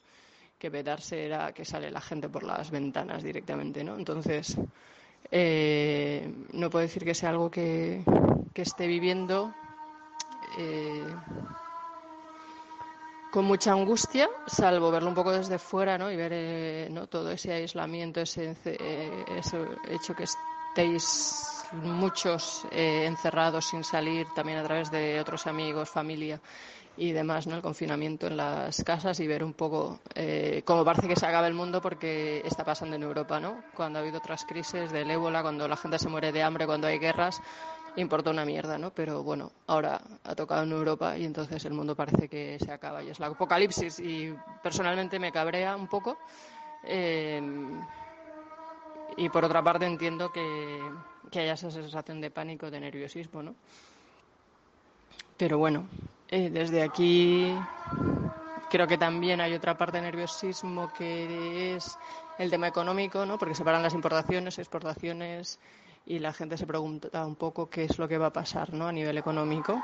que 0.65 0.71
petarse 0.71 1.27
era 1.27 1.53
que 1.53 1.63
sale 1.63 1.91
la 1.91 2.01
gente 2.01 2.27
por 2.27 2.41
las 2.41 2.71
ventanas 2.71 3.21
directamente, 3.21 3.83
¿no? 3.83 3.99
Entonces, 3.99 4.57
eh, 5.29 6.27
no 6.53 6.71
puedo 6.71 6.81
decir 6.81 7.05
que 7.05 7.13
sea 7.13 7.29
algo 7.29 7.51
que, 7.51 8.03
esté 8.55 8.87
viviendo 8.87 9.53
eh, 10.57 11.05
con 13.31 13.45
mucha 13.45 13.73
angustia, 13.73 14.27
salvo 14.47 14.89
verlo 14.89 15.09
un 15.09 15.13
poco 15.13 15.33
desde 15.33 15.59
fuera, 15.59 15.99
¿no? 15.99 16.11
Y 16.11 16.15
ver 16.15 16.31
eh, 16.33 16.87
¿no? 16.89 17.05
todo 17.05 17.29
ese 17.29 17.53
aislamiento, 17.53 18.21
ese, 18.21 18.55
ese 18.63 19.57
hecho 19.87 20.15
que 20.15 20.23
estéis 20.23 21.63
muchos 21.73 22.65
encerrados 22.71 23.65
sin 23.65 23.83
salir, 23.83 24.25
también 24.35 24.57
a 24.57 24.63
través 24.63 24.89
de 24.89 25.19
otros 25.19 25.45
amigos, 25.45 25.91
familia 25.91 26.41
y 26.97 27.11
demás, 27.11 27.45
¿no? 27.47 27.55
El 27.55 27.61
confinamiento 27.61 28.27
en 28.27 28.37
las 28.37 28.83
casas 28.83 29.19
y 29.19 29.27
ver 29.27 29.43
un 29.43 29.53
poco 29.53 29.99
eh, 30.13 30.61
cómo 30.65 30.85
parece 30.85 31.07
que 31.07 31.15
se 31.15 31.25
acaba 31.25 31.47
el 31.47 31.53
mundo 31.53 31.81
porque 31.81 32.41
está 32.45 32.63
pasando 32.63 32.95
en 32.95 33.03
Europa, 33.03 33.39
¿no? 33.39 33.63
Cuando 33.75 33.99
ha 33.99 34.01
habido 34.01 34.19
otras 34.19 34.45
crisis 34.45 34.91
del 34.91 35.11
ébola, 35.11 35.41
cuando 35.41 35.67
la 35.67 35.75
gente 35.75 35.99
se 35.99 36.07
muere 36.07 36.31
de 36.31 36.41
hambre, 36.43 36.65
cuando 36.65 36.87
hay 36.87 36.97
guerras, 36.97 37.41
importa 37.97 38.29
una 38.29 38.45
mierda, 38.45 38.77
¿no? 38.77 38.91
Pero 38.91 39.23
bueno, 39.23 39.51
ahora 39.67 40.01
ha 40.23 40.35
tocado 40.35 40.63
en 40.63 40.71
Europa 40.71 41.17
y 41.17 41.25
entonces 41.25 41.65
el 41.65 41.73
mundo 41.73 41.95
parece 41.95 42.29
que 42.29 42.57
se 42.59 42.71
acaba 42.71 43.03
y 43.03 43.09
es 43.09 43.19
la 43.19 43.27
apocalipsis 43.27 43.99
y 43.99 44.33
personalmente 44.63 45.19
me 45.19 45.31
cabrea 45.31 45.75
un 45.75 45.87
poco. 45.87 46.17
Eh, 46.83 47.41
y 49.17 49.29
por 49.29 49.45
otra 49.45 49.63
parte 49.63 49.85
entiendo 49.85 50.31
que, 50.31 50.79
que 51.31 51.39
haya 51.39 51.53
esa 51.53 51.71
sensación 51.71 52.21
de 52.21 52.31
pánico, 52.31 52.69
de 52.71 52.79
nerviosismo, 52.79 53.43
¿no? 53.43 53.55
Pero 55.37 55.57
bueno, 55.57 55.85
eh, 56.29 56.49
desde 56.49 56.83
aquí 56.83 57.55
creo 58.69 58.87
que 58.87 58.97
también 58.97 59.41
hay 59.41 59.53
otra 59.53 59.77
parte 59.77 59.97
de 59.97 60.03
nerviosismo 60.03 60.91
que 60.93 61.75
es 61.75 61.97
el 62.37 62.49
tema 62.49 62.67
económico, 62.67 63.25
¿no? 63.25 63.37
Porque 63.37 63.55
se 63.55 63.63
paran 63.63 63.83
las 63.83 63.93
importaciones, 63.93 64.59
exportaciones 64.59 65.59
y 66.05 66.19
la 66.19 66.33
gente 66.33 66.57
se 66.57 66.67
pregunta 66.67 67.25
un 67.25 67.35
poco 67.35 67.69
qué 67.69 67.85
es 67.85 67.97
lo 67.97 68.07
que 68.07 68.17
va 68.17 68.27
a 68.27 68.33
pasar, 68.33 68.73
¿no? 68.73 68.87
A 68.87 68.91
nivel 68.91 69.17
económico. 69.17 69.81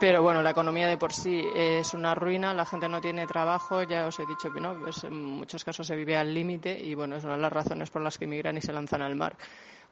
Pero 0.00 0.22
bueno, 0.22 0.42
la 0.42 0.50
economía 0.50 0.86
de 0.86 0.96
por 0.96 1.12
sí 1.12 1.44
es 1.56 1.92
una 1.92 2.14
ruina, 2.14 2.54
la 2.54 2.64
gente 2.64 2.88
no 2.88 3.00
tiene 3.00 3.26
trabajo, 3.26 3.82
ya 3.82 4.06
os 4.06 4.20
he 4.20 4.26
dicho 4.26 4.52
que 4.52 4.60
no, 4.60 4.78
pues 4.78 5.02
en 5.02 5.24
muchos 5.24 5.64
casos 5.64 5.88
se 5.88 5.96
vive 5.96 6.16
al 6.16 6.32
límite 6.32 6.78
y 6.78 6.94
bueno, 6.94 7.16
es 7.16 7.24
una 7.24 7.34
de 7.34 7.42
las 7.42 7.52
razones 7.52 7.90
por 7.90 8.02
las 8.02 8.16
que 8.16 8.26
emigran 8.26 8.56
y 8.56 8.60
se 8.60 8.72
lanzan 8.72 9.02
al 9.02 9.16
mar. 9.16 9.36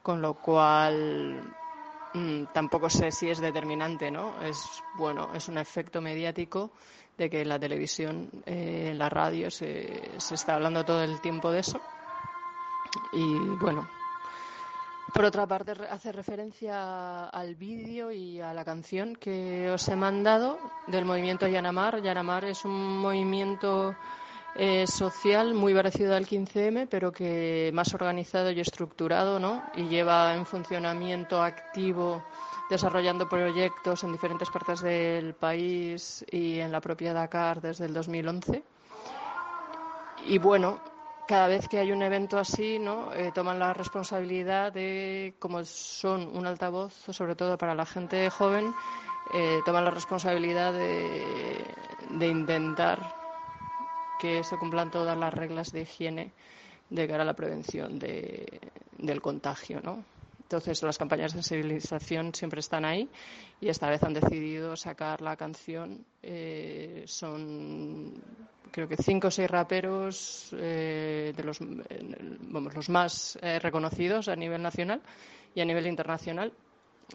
Con 0.01 0.21
lo 0.21 0.35
cual, 0.35 1.53
mmm, 2.13 2.45
tampoco 2.53 2.89
sé 2.89 3.11
si 3.11 3.29
es 3.29 3.39
determinante, 3.39 4.11
¿no? 4.11 4.41
Es 4.41 4.83
bueno, 4.95 5.29
es 5.33 5.47
un 5.47 5.57
efecto 5.57 6.01
mediático 6.01 6.71
de 7.17 7.29
que 7.29 7.41
en 7.41 7.49
la 7.49 7.59
televisión, 7.59 8.29
eh, 8.45 8.89
en 8.91 8.97
la 8.97 9.09
radio 9.09 9.49
se, 9.49 10.11
se 10.17 10.35
está 10.35 10.55
hablando 10.55 10.85
todo 10.85 11.03
el 11.03 11.19
tiempo 11.21 11.51
de 11.51 11.59
eso. 11.59 11.79
Y 13.13 13.37
bueno, 13.59 13.87
por 15.13 15.25
otra 15.25 15.47
parte, 15.47 15.71
hace 15.89 16.11
referencia 16.11 17.25
al 17.29 17.55
vídeo 17.55 18.11
y 18.11 18.41
a 18.41 18.53
la 18.53 18.65
canción 18.65 19.15
que 19.15 19.69
os 19.71 19.87
he 19.87 19.95
mandado 19.95 20.59
del 20.87 21.05
movimiento 21.05 21.47
Yanamar. 21.47 22.01
Yanamar 22.01 22.45
es 22.45 22.65
un 22.65 22.99
movimiento 22.99 23.95
eh, 24.55 24.87
social 24.87 25.53
muy 25.53 25.73
parecido 25.73 26.15
al 26.15 26.25
15M, 26.25 26.87
pero 26.89 27.11
que 27.11 27.69
más 27.73 27.93
organizado 27.93 28.51
y 28.51 28.59
estructurado, 28.59 29.39
¿no? 29.39 29.63
Y 29.75 29.87
lleva 29.87 30.33
en 30.33 30.45
funcionamiento 30.45 31.41
activo, 31.41 32.23
desarrollando 32.69 33.29
proyectos 33.29 34.03
en 34.03 34.11
diferentes 34.11 34.49
partes 34.49 34.81
del 34.81 35.33
país 35.33 36.25
y 36.31 36.59
en 36.59 36.71
la 36.71 36.81
propia 36.81 37.13
Dakar 37.13 37.61
desde 37.61 37.85
el 37.85 37.93
2011. 37.93 38.63
Y 40.25 40.39
bueno, 40.39 40.79
cada 41.27 41.47
vez 41.47 41.67
que 41.67 41.77
hay 41.77 41.91
un 41.91 42.01
evento 42.01 42.39
así, 42.39 42.79
¿no? 42.79 43.13
Eh, 43.13 43.31
toman 43.33 43.59
la 43.59 43.73
responsabilidad 43.73 44.71
de, 44.71 45.35
como 45.39 45.63
son 45.65 46.35
un 46.35 46.47
altavoz, 46.47 46.93
sobre 47.11 47.35
todo 47.35 47.57
para 47.57 47.75
la 47.75 47.85
gente 47.85 48.29
joven, 48.29 48.73
eh, 49.33 49.59
toman 49.65 49.83
la 49.85 49.91
responsabilidad 49.91 50.71
de, 50.71 51.65
de, 52.11 52.27
intentar 52.27 53.26
que 54.19 54.43
se 54.43 54.57
cumplan 54.57 54.91
todas 54.91 55.17
las 55.17 55.33
reglas 55.33 55.71
de 55.71 55.81
higiene 55.81 56.31
de 56.89 57.07
cara 57.07 57.23
a 57.23 57.25
la 57.25 57.35
prevención 57.35 57.99
de, 57.99 58.59
del 58.97 59.21
contagio, 59.21 59.81
¿no? 59.81 60.03
Entonces, 60.47 60.81
las 60.81 60.97
campañas 60.97 61.33
de 61.33 61.43
sensibilización 61.43 62.33
siempre 62.33 62.61
están 62.61 62.85
ahí 62.85 63.09
y 63.59 63.67
esta 63.67 63.89
vez 63.89 64.01
han 64.03 64.13
decidido 64.13 64.77
sacar 64.77 65.21
la 65.21 65.35
canción. 65.35 66.05
Eh, 66.23 67.03
son, 67.05 68.13
creo 68.71 68.87
que 68.87 68.95
cinco 68.95 69.27
o 69.27 69.31
seis 69.31 69.51
raperos 69.51 70.55
eh, 70.55 71.33
de 71.35 71.43
los, 71.43 71.59
vamos, 71.59 72.73
los 72.73 72.87
más 72.87 73.37
eh, 73.41 73.59
reconocidos 73.59 74.29
a 74.29 74.37
nivel 74.37 74.61
nacional 74.61 75.01
y 75.53 75.59
a 75.59 75.65
nivel 75.65 75.85
internacional 75.85 76.53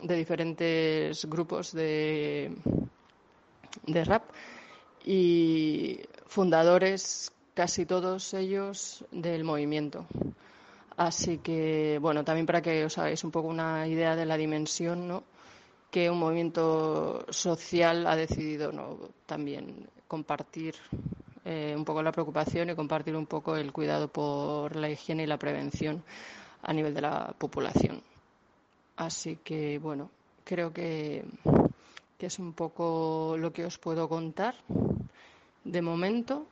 de 0.03 0.15
diferentes 0.15 1.25
grupos 1.25 1.73
de, 1.73 2.53
de 3.87 4.05
rap 4.05 4.25
y 5.07 6.01
fundadores, 6.33 7.31
casi 7.53 7.85
todos 7.85 8.33
ellos, 8.33 9.05
del 9.11 9.45
movimiento. 9.45 10.07
Así 10.97 11.39
que, 11.39 11.99
bueno, 12.01 12.25
también 12.25 12.47
para 12.47 12.63
que 12.63 12.87
os 12.87 12.97
hagáis 12.97 13.23
un 13.23 13.31
poco 13.31 13.49
una 13.49 13.87
idea 13.87 14.17
de 14.17 14.25
la 14.25 14.39
dimensión, 14.39 15.07
¿no? 15.07 15.25
Que 15.91 16.11
un 16.11 16.19
movimiento 16.19 17.27
social 17.29 18.07
ha 18.07 18.17
decidido, 18.17 18.73
¿no? 18.73 18.99
También 19.27 19.87
compartir 20.09 20.75
eh, 21.45 21.75
un 21.77 21.85
poco 21.85 22.03
la 22.03 22.13
preocupación 22.13 22.71
y 22.71 22.75
compartir 22.75 23.15
un 23.15 23.27
poco 23.27 23.57
el 23.57 23.71
cuidado 23.71 24.09
por 24.09 24.75
la 24.77 24.89
higiene 24.89 25.25
y 25.25 25.27
la 25.27 25.39
prevención 25.39 26.03
a 26.63 26.73
nivel 26.73 26.95
de 26.95 27.03
la 27.03 27.35
población. 27.39 28.03
Así 28.97 29.37
que, 29.45 29.79
bueno, 29.79 30.11
creo 30.45 30.73
que, 30.73 31.25
que 32.17 32.27
es 32.27 32.39
un 32.39 32.55
poco 32.55 33.37
lo 33.39 33.53
que 33.53 33.67
os 33.67 33.77
puedo 33.77 34.09
contar. 34.09 34.55
De 35.65 35.81
momento, 35.81 36.47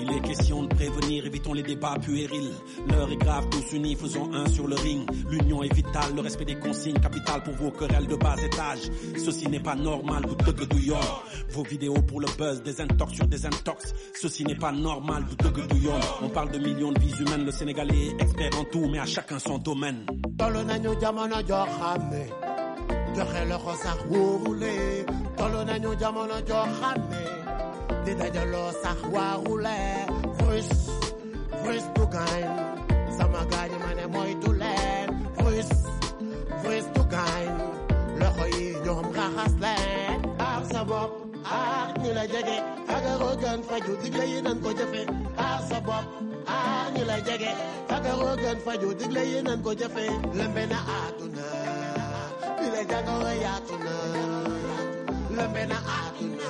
Il 0.00 0.10
est 0.12 0.20
question 0.20 0.62
de 0.62 0.68
prévenir, 0.74 1.26
évitons 1.26 1.52
les 1.52 1.62
débats 1.62 1.96
puérils. 2.00 2.52
L'heure 2.88 3.10
est 3.10 3.16
grave, 3.16 3.48
tous 3.50 3.72
unis, 3.76 3.94
faisons 3.96 4.32
un 4.32 4.46
sur 4.48 4.66
le 4.66 4.74
ring. 4.76 5.08
L'union 5.30 5.62
est 5.62 5.72
vitale, 5.72 6.14
le 6.14 6.20
respect 6.20 6.44
des 6.44 6.58
consignes, 6.58 6.98
capital 7.00 7.42
pour 7.42 7.54
vos 7.54 7.70
querelles 7.70 8.06
de 8.06 8.16
bas 8.16 8.36
étage. 8.44 8.90
Ceci 9.16 9.48
n'est 9.48 9.60
pas 9.62 9.74
normal, 9.76 10.22
vous 10.26 10.66
douillon. 10.66 10.98
Vos 11.50 11.62
vidéos 11.62 12.00
pour 12.02 12.20
le 12.20 12.26
buzz, 12.36 12.62
des 12.62 12.80
intox 12.80 13.12
sur 13.14 13.26
des 13.26 13.44
intox. 13.46 13.94
Ceci 14.14 14.44
n'est 14.44 14.56
pas 14.58 14.72
normal, 14.72 15.24
vous 15.28 15.36
douillon. 15.68 15.98
On 16.22 16.28
parle 16.28 16.50
de 16.50 16.58
millions 16.58 16.92
de 16.92 16.98
vies 17.00 17.14
humaines, 17.20 17.44
le 17.44 17.52
Sénégalais 17.52 18.08
est 18.18 18.22
expert 18.22 18.50
en 18.58 18.64
tout, 18.64 18.88
mais 18.88 18.98
à 18.98 19.06
chacun 19.06 19.38
son 19.38 19.58
domaine. 19.58 20.06
Di 28.08 28.14
dajaloo 28.20 28.70
sax 28.82 28.98
waarule 29.14 29.78
frus 30.38 30.70
frus 31.60 31.84
du 31.94 32.04
gaañ 32.14 32.44
sama 33.16 33.40
gaañ 33.52 33.70
ma 33.84 33.90
ne 33.98 34.04
moytu 34.14 34.50
leen 34.62 35.08
frus 35.36 35.70
frus 36.62 36.86
du 36.94 37.02
gaañ 37.14 37.46
loxo 38.20 38.44
yi 38.54 38.64
ñoom 38.84 39.06
raxas 39.18 39.54
leen 39.64 40.18
aar 40.46 40.62
sa 40.72 40.80
bopp 40.90 41.10
aar 41.56 41.88
ñi 42.02 42.10
la 42.18 42.24
jege 42.32 42.56
fagaroo 42.88 43.34
gën 43.42 43.60
faju 43.68 43.92
digle 44.02 44.24
yi 44.32 44.38
nan 44.46 44.58
ko 44.64 44.70
jëfe 44.78 45.02
aar 45.46 45.60
sa 45.68 45.78
bopp 45.88 46.06
aar 46.56 46.86
ñi 46.94 47.02
la 47.10 47.16
jege 47.26 47.52
fagaroo 47.90 48.34
gën 48.42 48.58
faju 48.64 48.88
digle 49.00 49.22
yi 49.32 49.38
nan 49.48 49.58
ko 49.64 49.70
jëfe 49.80 50.04
lëmbe 50.38 50.62
na 50.72 50.78
àdduna 51.00 51.46
bi 52.58 52.66
la 52.74 52.82
jàngoro 52.90 53.30
yaatu 53.44 53.74
na. 53.84 53.94
Lëmbe 55.36 55.62
na 55.70 55.78
àdduna 56.00 56.48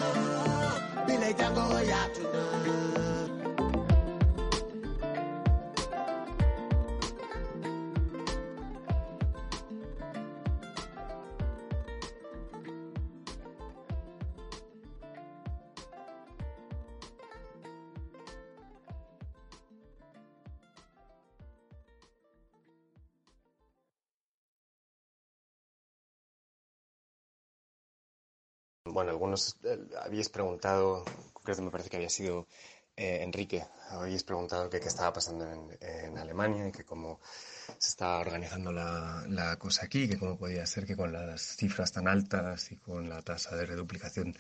bi 1.29 1.35
la 1.35 1.39
jàngoro 1.41 3.28
algunos 29.39 29.57
eh, 29.65 29.79
habíais 30.03 30.29
preguntado, 30.29 31.05
creo 31.43 31.57
que 31.57 31.63
me 31.63 31.71
parece 31.71 31.91
que 31.91 31.97
había 31.97 32.11
sido 32.11 32.47
eh, 32.97 33.23
Enrique, 33.23 33.65
habéis 33.91 34.25
preguntado 34.25 34.69
qué 34.69 34.79
estaba 34.79 35.13
pasando 35.13 35.47
en, 35.51 35.79
en 35.81 36.19
Alemania 36.19 36.69
y 36.69 36.73
que 36.73 36.85
cómo 36.85 37.21
se 37.79 37.91
estaba 37.91 38.19
organizando 38.19 38.73
la, 38.73 39.25
la 39.29 39.57
cosa 39.57 39.85
aquí, 39.85 40.09
que 40.09 40.19
cómo 40.19 40.37
podía 40.37 40.67
ser 40.67 40.85
que 40.87 40.97
con 40.97 41.13
las 41.13 41.57
cifras 41.57 41.93
tan 41.93 42.09
altas 42.09 42.73
y 42.73 42.77
con 42.77 43.09
la 43.09 43.23
tasa 43.23 43.55
de 43.55 43.67
reduplicación 43.67 44.37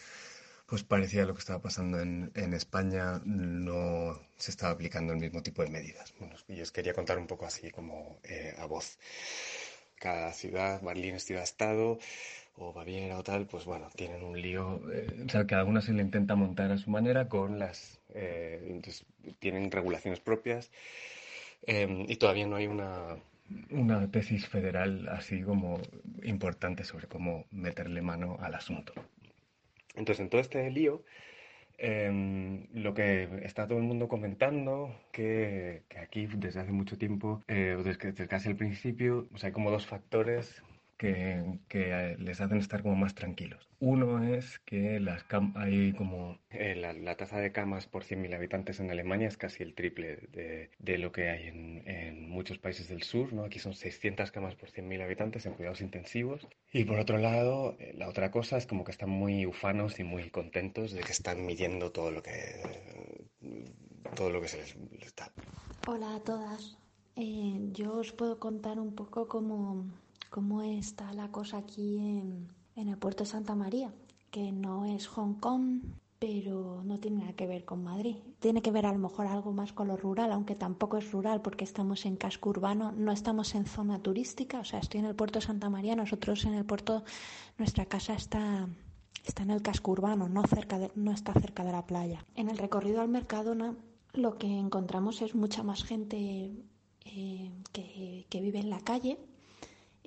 pues 0.67 0.83
parecía 0.83 1.25
lo 1.25 1.33
que 1.33 1.41
estaba 1.41 1.63
pasando 1.63 1.99
en, 1.99 2.31
en 2.35 2.53
España 2.53 3.23
no 3.25 4.21
se 4.37 4.51
estaba 4.51 4.73
aplicando 4.73 5.15
el 5.15 5.19
mismo 5.19 5.43
tipo 5.43 5.63
de 5.63 5.71
medidas. 5.71 6.13
Bueno, 6.19 6.35
y 6.47 6.61
os 6.61 6.71
quería 6.71 6.93
contar 6.93 7.17
un 7.17 7.27
poco 7.27 7.47
así 7.47 7.71
como 7.71 8.21
eh, 8.25 8.55
a 8.59 8.67
voz. 8.67 8.99
Cada 9.95 10.31
ciudad, 10.35 10.83
Berlín 10.83 11.15
es 11.15 11.25
ciudad-estado, 11.25 11.99
o 12.59 12.73
Baviera 12.73 13.19
o 13.19 13.23
tal, 13.23 13.47
pues 13.47 13.65
bueno, 13.65 13.89
tienen 13.97 14.23
un 14.23 14.41
lío. 14.41 14.81
eh, 14.93 15.25
o 15.27 15.29
sea, 15.29 15.47
cada 15.47 15.65
una 15.65 15.81
se 15.81 15.93
le 15.93 16.03
intenta 16.03 16.35
montar 16.35 16.71
a 16.73 16.79
su 16.79 16.91
manera 16.91 17.29
con 17.29 17.59
las. 17.59 18.01
eh, 18.15 18.81
tienen 19.39 19.71
regulaciones 19.71 20.21
propias 20.21 20.71
eh, 21.67 22.05
y 22.09 22.17
todavía 22.17 22.47
no 22.47 22.57
hay 22.57 22.67
una, 22.67 23.17
una 23.71 24.11
tesis 24.11 24.47
federal 24.49 25.09
así 25.09 25.43
como 25.43 25.81
importante 26.23 26.85
sobre 26.85 27.07
cómo 27.09 27.45
meterle 27.51 28.03
mano 28.03 28.39
al 28.41 28.55
asunto. 28.55 28.93
Entonces, 29.95 30.21
en 30.21 30.31
todo 30.31 30.41
este 30.41 30.71
lío, 30.71 31.03
eh, 31.79 32.67
lo 32.73 32.95
que 32.95 33.29
está 33.43 33.67
todo 33.67 33.79
el 33.79 33.85
mundo 33.85 34.09
comentando, 34.09 34.95
que, 35.13 35.83
aquí 36.01 36.27
desde 36.27 36.61
hace 36.61 36.73
mucho 36.73 36.99
tiempo, 36.99 37.43
eh, 37.49 37.77
o 37.79 37.83
desde, 37.83 38.29
casi 38.29 38.49
el 38.49 38.57
principio, 38.57 39.27
pues 39.31 39.45
hay 39.45 39.53
como 39.53 39.71
dos 39.71 39.87
factores 39.87 40.63
que, 40.99 41.43
que 41.69 42.17
les 42.19 42.41
hacen 42.43 42.59
estar 42.59 42.83
como 42.83 42.97
más 42.97 43.15
tranquilos. 43.15 43.69
Uno 43.81 44.23
es 44.25 44.59
que 44.59 44.99
las 45.01 45.27
cam- 45.29 45.53
hay 45.57 45.93
como 45.93 46.39
eh, 46.51 46.75
la, 46.75 46.93
la 46.93 47.17
tasa 47.17 47.39
de 47.39 47.53
camas 47.53 47.87
por 47.87 48.03
100.000 48.05 48.35
habitantes 48.35 48.81
en 48.81 48.91
Alemania 48.91 49.29
es 49.29 49.37
casi 49.37 49.63
el 49.63 49.75
triple 49.75 50.17
de, 50.33 50.71
de 50.79 50.99
lo 50.99 51.13
que 51.13 51.31
hay 51.31 51.47
en, 51.47 51.89
en 51.89 52.29
muchos 52.29 52.59
países 52.59 52.89
del 52.89 53.03
sur, 53.05 53.33
¿no? 53.33 53.45
Aquí 53.45 53.61
son 53.61 53.75
600 53.75 54.33
camas 54.33 54.57
por 54.57 54.71
100.000 54.71 55.01
habitantes 55.01 55.47
en 55.47 55.55
cuidados 55.55 55.81
intensivos. 55.81 56.47
Y 56.73 56.85
por 56.85 56.99
otro 56.99 57.19
lado, 57.19 57.77
eh, 57.79 57.95
la 57.97 58.09
otra 58.09 58.31
cosa 58.33 58.59
es 58.59 58.67
como 58.67 58.83
que 58.85 58.91
están 58.91 59.09
muy 59.11 59.47
ufanos 59.47 60.01
y 60.01 60.05
muy 60.05 60.29
contentos 60.31 60.91
de 60.93 61.01
que 61.03 61.13
están 61.13 61.47
midiendo 61.47 61.93
todo 61.93 62.11
lo 62.11 62.23
que 62.23 62.33
todo 64.17 64.31
lo 64.31 64.41
que 64.41 64.49
se 64.49 64.57
les, 64.59 64.77
les 65.01 65.15
da. 65.15 65.31
Hola 65.87 66.17
a 66.17 66.21
todas. 66.21 66.77
Eh, 67.17 67.59
yo 67.73 67.93
os 67.99 68.13
puedo 68.13 68.39
contar 68.39 68.79
un 68.79 68.95
poco 68.95 69.29
cómo, 69.29 69.87
cómo 70.31 70.63
está 70.63 71.13
la 71.13 71.31
cosa 71.31 71.59
aquí 71.59 71.99
en, 71.99 72.49
el 72.77 72.97
puerto 72.97 73.25
de 73.25 73.31
Santa 73.31 73.55
María, 73.55 73.93
que 74.31 74.53
no 74.53 74.85
es 74.85 75.07
Hong 75.09 75.35
Kong, 75.35 75.81
pero 76.19 76.83
no 76.85 76.99
tiene 76.99 77.19
nada 77.19 77.33
que 77.33 77.47
ver 77.47 77.65
con 77.65 77.85
Madrid. 77.85 78.17
Tiene 78.41 78.61
que 78.63 78.71
ver 78.73 78.87
a 78.87 78.93
lo 78.93 78.99
mejor 78.99 79.27
algo 79.27 79.53
más 79.53 79.73
con 79.73 79.89
lo 79.89 79.97
rural, 79.97 80.33
aunque 80.33 80.55
tampoco 80.55 80.97
es 80.97 81.11
rural 81.13 81.43
porque 81.43 81.65
estamos 81.65 82.07
en 82.07 82.17
casco 82.17 82.51
urbano, 82.51 82.93
no 82.93 83.13
estamos 83.13 83.55
en 83.55 83.67
zona 83.67 84.01
turística, 84.01 84.59
o 84.61 84.65
sea, 84.65 84.81
estoy 84.81 85.01
en 85.01 85.07
el 85.07 85.15
puerto 85.15 85.39
de 85.39 85.47
Santa 85.47 85.71
María, 85.71 85.95
nosotros 85.97 86.45
en 86.45 86.55
el 86.55 86.65
puerto, 86.65 87.05
nuestra 87.57 87.87
casa 87.87 88.15
está 88.15 88.69
está 89.25 89.43
en 89.43 89.51
el 89.51 89.61
casco 89.63 89.91
urbano, 89.91 90.29
no, 90.29 90.43
cerca 90.45 90.79
de- 90.79 90.91
no 90.95 91.13
está 91.13 91.35
cerca 91.35 91.63
de 91.63 91.73
la 91.73 91.85
playa. 91.85 92.25
En 92.35 92.49
el 92.49 92.57
recorrido 92.57 93.01
al 93.03 93.09
Mercadona 93.09 93.77
lo 94.15 94.39
que 94.39 94.47
encontramos 94.59 95.21
es 95.21 95.35
mucha 95.35 95.63
más 95.63 95.85
gente 95.85 96.51
eh, 97.05 97.53
que 97.73 98.41
vive 98.41 98.59
en 98.59 98.71
la 98.71 98.81
calle. 98.81 99.19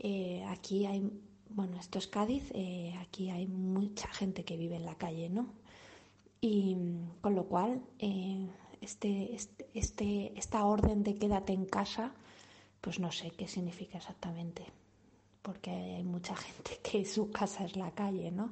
Eh, 0.04 0.44
aquí 0.50 0.86
hay, 0.86 1.00
bueno, 1.50 1.78
esto 1.80 2.00
es 2.00 2.08
Cádiz, 2.08 2.50
eh, 2.56 2.94
aquí 3.00 3.30
hay 3.30 3.46
mucha 3.48 4.08
gente 4.10 4.44
que 4.44 4.58
vive 4.58 4.76
en 4.78 4.86
la 4.86 4.96
calle, 4.96 5.30
¿no? 5.30 5.48
Y 6.42 6.76
con 7.22 7.36
lo 7.36 7.46
cual, 7.46 7.82
eh, 8.00 8.48
este, 8.82 9.34
este, 9.36 9.70
este- 9.74 10.34
esta 10.38 10.66
orden 10.66 11.04
de 11.04 11.16
quédate 11.16 11.54
en 11.54 11.66
casa, 11.66 12.14
pues 12.82 13.00
no 13.00 13.12
sé 13.12 13.32
qué 13.32 13.48
significa 13.48 13.98
exactamente, 14.00 14.64
porque 15.44 15.70
hay 15.72 16.04
mucha 16.04 16.36
gente 16.36 16.72
que 16.84 17.06
su 17.06 17.32
casa 17.32 17.66
es 17.66 17.76
la 17.76 17.92
calle, 17.92 18.32
¿no? 18.32 18.52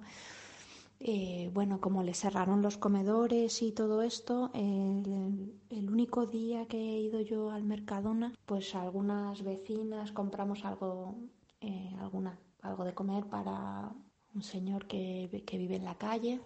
Bueno, 1.54 1.80
como 1.82 2.04
le 2.04 2.14
cerraron 2.14 2.62
los 2.62 2.78
comedores 2.78 3.62
y 3.62 3.72
todo 3.72 4.02
esto, 4.04 4.52
el, 4.54 5.54
el 5.70 5.90
único 5.90 6.26
día 6.26 6.66
que 6.68 6.78
he 6.78 7.00
ido 7.00 7.22
yo 7.22 7.52
al 7.52 7.64
Mercadona, 7.64 8.34
pues 8.46 8.76
algunas 8.76 9.42
vecinas 9.44 10.12
compramos 10.12 10.66
algo, 10.66 11.16
eh, 11.62 11.96
alguna, 12.00 12.40
algo 12.62 12.86
de 12.86 12.94
comer 12.94 13.26
para 13.26 13.92
un 14.34 14.44
señor 14.44 14.88
que, 14.88 15.44
que 15.46 15.58
vive 15.58 15.76
en 15.76 15.86
la 15.86 15.98
calle. 15.98 16.40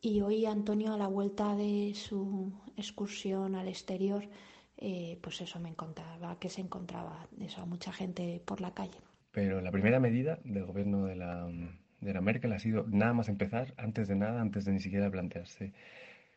Y 0.00 0.20
hoy 0.20 0.46
Antonio, 0.46 0.94
a 0.94 0.98
la 0.98 1.06
vuelta 1.06 1.54
de 1.54 1.92
su 1.94 2.52
excursión 2.76 3.54
al 3.54 3.68
exterior, 3.68 4.28
eh, 4.76 5.18
pues 5.22 5.40
eso 5.40 5.60
me 5.60 5.68
encontraba, 5.68 6.38
que 6.40 6.48
se 6.48 6.60
encontraba 6.60 7.28
eso, 7.40 7.64
mucha 7.66 7.92
gente 7.92 8.42
por 8.44 8.60
la 8.60 8.74
calle. 8.74 8.98
Pero 9.30 9.60
la 9.60 9.70
primera 9.70 10.00
medida 10.00 10.40
del 10.44 10.66
gobierno 10.66 11.04
de 11.04 11.14
la, 11.14 11.48
de 12.00 12.12
la 12.12 12.20
Merkel 12.20 12.52
ha 12.52 12.58
sido 12.58 12.84
nada 12.88 13.12
más 13.12 13.28
empezar, 13.28 13.74
antes 13.76 14.08
de 14.08 14.16
nada, 14.16 14.40
antes 14.40 14.64
de 14.64 14.72
ni 14.72 14.80
siquiera 14.80 15.08
plantearse 15.08 15.72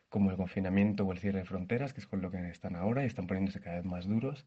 como 0.08 0.30
el 0.30 0.36
confinamiento 0.36 1.04
o 1.04 1.12
el 1.12 1.18
cierre 1.18 1.40
de 1.40 1.44
fronteras, 1.44 1.92
que 1.92 2.00
es 2.00 2.06
con 2.06 2.22
lo 2.22 2.30
que 2.30 2.48
están 2.48 2.76
ahora 2.76 3.02
y 3.02 3.06
están 3.06 3.26
poniéndose 3.26 3.60
cada 3.60 3.76
vez 3.76 3.84
más 3.84 4.06
duros. 4.06 4.46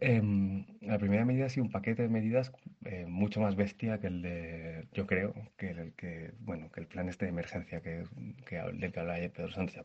Em, 0.00 0.64
la 0.80 0.98
primera 0.98 1.24
medida 1.24 1.46
ha 1.46 1.48
sido 1.48 1.64
un 1.64 1.72
paquete 1.72 2.02
de 2.02 2.08
medidas 2.08 2.52
eh, 2.84 3.06
mucho 3.06 3.40
más 3.40 3.56
bestia 3.56 3.98
que 3.98 4.08
el 4.08 4.22
de, 4.22 4.86
yo 4.92 5.06
creo, 5.06 5.34
que 5.56 5.70
el 5.70 5.92
que, 5.94 6.32
bueno, 6.40 6.70
que 6.70 6.80
el 6.80 6.86
plan 6.86 7.08
este 7.08 7.26
de 7.26 7.30
emergencia 7.30 7.80
que, 7.80 8.04
que, 8.46 8.56
del 8.56 8.92
que 8.92 9.00
hablaba 9.00 9.18
Pedro 9.28 9.50
Sánchez. 9.50 9.82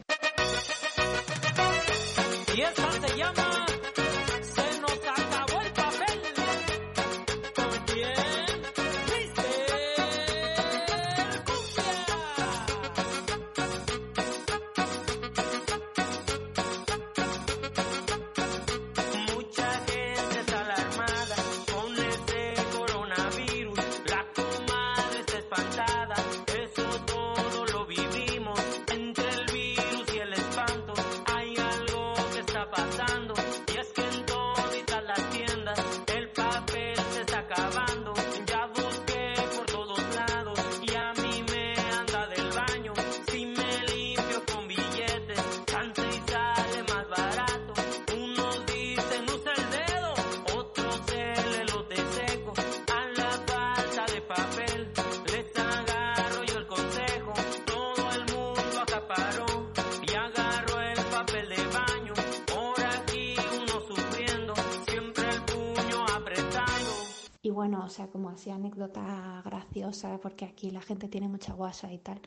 Bueno, 67.52 67.84
o 67.86 67.90
sea, 67.90 68.08
como 68.08 68.30
así 68.30 68.50
anécdota 68.50 69.42
graciosa, 69.46 70.20
porque 70.20 70.46
aquí 70.46 70.72
la 70.72 70.82
gente 70.82 71.08
tiene 71.08 71.28
mucha 71.28 71.54
guasa 71.54 71.92
y 71.92 72.00
tal. 72.00 72.20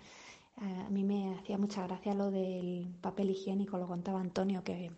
A 0.56 0.90
mí 0.90 1.02
me 1.04 1.34
hacía 1.34 1.58
mucha 1.58 1.86
gracia 1.86 2.14
lo 2.14 2.30
del 2.30 2.94
papel 3.00 3.30
higiénico, 3.30 3.76
lo 3.76 3.86
contaba 3.88 4.20
Antonio, 4.20 4.62
que 4.62 4.92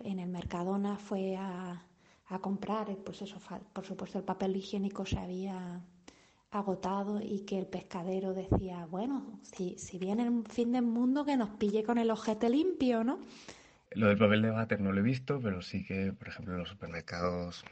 en 0.00 0.18
el 0.18 0.28
Mercadona 0.28 0.96
fue 0.96 1.36
a, 1.36 1.84
a 2.26 2.38
comprar, 2.40 2.96
pues 3.04 3.22
eso, 3.22 3.36
por 3.72 3.84
supuesto 3.84 4.18
el 4.18 4.24
papel 4.24 4.56
higiénico 4.56 5.06
se 5.06 5.18
había 5.18 5.80
agotado 6.50 7.20
y 7.20 7.40
que 7.40 7.58
el 7.58 7.66
pescadero 7.66 8.34
decía, 8.34 8.86
bueno, 8.86 9.38
si, 9.42 9.78
si 9.78 9.98
viene 9.98 10.24
el 10.24 10.44
fin 10.48 10.72
del 10.72 10.82
mundo 10.82 11.24
que 11.24 11.36
nos 11.36 11.50
pille 11.50 11.84
con 11.84 11.98
el 11.98 12.10
ojete 12.10 12.48
limpio, 12.48 13.04
¿no? 13.04 13.20
Lo 13.92 14.08
del 14.08 14.18
papel 14.18 14.42
de 14.42 14.50
váter 14.50 14.80
no 14.80 14.92
lo 14.92 15.00
he 15.00 15.02
visto, 15.02 15.40
pero 15.40 15.62
sí 15.62 15.84
que, 15.84 16.12
por 16.12 16.28
ejemplo, 16.28 16.54
en 16.54 16.60
los 16.60 16.68
supermercados, 16.68 17.64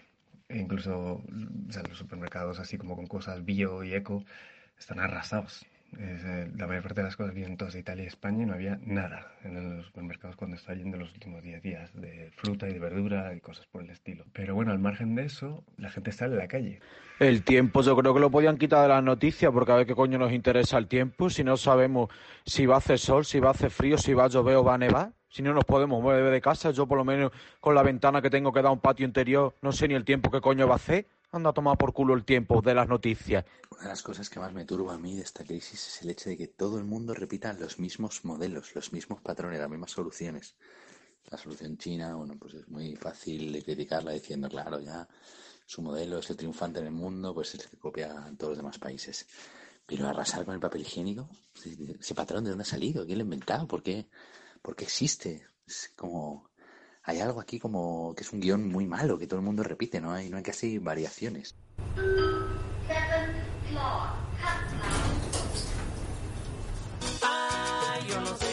incluso 0.49 1.23
o 1.23 1.73
sea, 1.73 1.83
los 1.83 1.99
supermercados 1.99 2.59
así 2.59 2.79
como 2.79 2.97
con 2.97 3.07
cosas 3.07 3.45
bio 3.45 3.83
y 3.85 3.95
eco, 3.95 4.25
están 4.79 5.01
arrasados. 5.01 5.67
Es, 5.93 6.23
eh, 6.23 6.51
la 6.55 6.67
mayor 6.67 6.83
parte 6.83 7.01
de 7.01 7.07
las 7.07 7.17
cosas 7.17 7.35
vienen 7.35 7.57
todas 7.57 7.73
de 7.73 7.81
Italia 7.81 8.05
y 8.05 8.09
España 8.09 8.43
y 8.43 8.47
no 8.47 8.53
había 8.53 8.79
nada 8.85 9.33
en 9.43 9.79
los 9.79 9.87
supermercados 9.87 10.37
cuando 10.37 10.57
estaba 10.57 10.77
yendo 10.77 10.99
los 10.99 11.13
últimos 11.15 11.43
10 11.43 11.63
días 11.63 11.91
de 11.95 12.31
fruta 12.37 12.69
y 12.69 12.75
de 12.75 12.79
verdura 12.79 13.35
y 13.35 13.41
cosas 13.41 13.67
por 13.67 13.83
el 13.83 13.91
estilo. 13.91 14.25
Pero 14.35 14.55
bueno, 14.55 14.73
al 14.73 14.79
margen 14.79 15.15
de 15.15 15.25
eso, 15.25 15.65
la 15.79 15.91
gente 15.91 16.13
sale 16.13 16.35
a 16.35 16.39
la 16.39 16.49
calle. 16.49 16.81
El 17.19 17.43
tiempo 17.43 17.83
yo 17.83 17.97
creo 17.97 18.13
que 18.13 18.21
lo 18.21 18.31
podían 18.31 18.59
quitar 18.59 18.83
de 18.83 18.89
las 18.89 19.03
noticias 19.03 19.51
porque 19.51 19.73
a 19.73 19.77
ver 19.77 19.87
qué 19.87 19.95
coño 19.95 20.19
nos 20.19 20.33
interesa 20.33 20.77
el 20.77 20.89
tiempo 20.89 21.31
si 21.31 21.43
no 21.43 21.57
sabemos 21.57 22.11
si 22.45 22.67
va 22.67 22.75
a 22.75 22.79
hacer 22.79 22.99
sol, 22.99 23.25
si 23.25 23.41
va 23.41 23.49
a 23.49 23.53
hacer 23.53 23.71
frío, 23.71 23.97
si 23.97 24.13
va 24.13 24.27
a 24.27 24.29
llover 24.29 24.57
o 24.57 24.65
va 24.65 24.75
a 24.75 24.79
nevar. 24.79 25.13
Si 25.31 25.43
no 25.43 25.53
nos 25.53 25.65
podemos 25.65 26.03
mover 26.03 26.31
de 26.31 26.41
casa, 26.41 26.71
yo 26.71 26.87
por 26.87 26.99
lo 26.99 27.05
menos 27.05 27.33
con 27.61 27.75
la 27.75 27.83
ventana 27.83 28.23
que 28.23 28.31
tengo 28.31 28.53
que 28.53 28.61
dar 28.61 28.71
a 28.71 28.73
un 28.73 28.81
patio 28.81 29.07
interior, 29.07 29.55
no 29.61 29.73
sé 29.73 29.87
ni 29.87 29.95
el 29.95 30.05
tiempo 30.05 30.31
que 30.31 30.41
coño 30.41 30.67
va 30.67 30.75
a 30.75 30.77
hacer. 30.77 31.07
Anda 31.31 31.51
a 31.51 31.53
tomar 31.53 31.77
por 31.77 31.93
culo 31.93 32.15
el 32.15 32.25
tiempo 32.25 32.63
de 32.63 32.75
las 32.75 32.89
noticias. 32.89 33.45
Una 33.71 33.83
de 33.83 33.89
las 33.89 34.03
cosas 34.03 34.31
que 34.31 34.41
más 34.41 34.51
me 34.55 34.65
turba 34.65 34.95
a 34.95 34.99
mí 34.99 35.15
de 35.15 35.23
esta 35.23 35.45
crisis 35.45 35.87
es 35.87 36.03
el 36.03 36.09
hecho 36.09 36.31
de 36.31 36.39
que 36.39 36.49
todo 36.49 36.79
el 36.79 36.85
mundo 36.85 37.13
repita 37.13 37.53
los 37.53 37.79
mismos 37.79 38.25
modelos, 38.25 38.75
los 38.75 38.95
mismos 38.95 39.21
patrones, 39.21 39.61
las 39.61 39.69
mismas 39.69 39.91
soluciones. 39.91 40.57
La 41.31 41.37
solución 41.37 41.77
china, 41.77 42.15
bueno, 42.15 42.37
pues 42.39 42.55
es 42.55 42.69
muy 42.69 42.97
fácil 42.97 43.53
de 43.53 43.63
criticarla 43.63 44.13
diciendo, 44.13 44.49
claro, 44.49 44.81
ya 44.81 45.07
su 45.67 45.83
modelo 45.83 46.21
es 46.21 46.31
el 46.31 46.39
triunfante 46.39 46.81
en 46.81 46.87
el 46.87 46.93
mundo, 46.93 47.35
pues 47.35 47.55
es 47.55 47.65
el 47.65 47.71
que 47.71 47.77
copia 47.77 48.25
en 48.27 48.39
todos 48.39 48.53
los 48.53 48.59
demás 48.59 48.79
países. 48.79 49.27
Pero 49.85 50.09
arrasar 50.09 50.47
con 50.47 50.55
el 50.55 50.61
papel 50.61 50.81
higiénico, 50.81 51.29
ese 52.01 52.15
patrón 52.15 52.45
de 52.45 52.51
dónde 52.51 52.63
ha 52.63 52.67
salido, 52.67 53.05
quién 53.05 53.19
lo 53.19 53.23
ha 53.23 53.27
inventado, 53.27 53.69
por 53.69 53.83
qué, 53.83 54.07
por 54.63 54.77
qué 54.77 54.85
existe. 54.85 55.47
Es 55.67 55.93
como, 55.97 56.51
hay 57.03 57.21
algo 57.21 57.41
aquí 57.41 57.59
como 57.59 58.15
que 58.15 58.23
es 58.23 58.33
un 58.33 58.41
guion 58.41 58.69
muy 58.69 58.87
malo, 58.87 59.19
que 59.19 59.27
todo 59.27 59.41
el 59.41 59.45
mundo 59.45 59.63
repite, 59.63 60.01
no 60.01 60.13
hay, 60.13 60.31
no 60.31 60.37
hay 60.37 60.43
casi 60.43 60.79
variaciones. 60.79 61.55
Ay, 67.23 68.09
yo 68.09 68.21
no 68.21 68.37
sé 68.37 68.48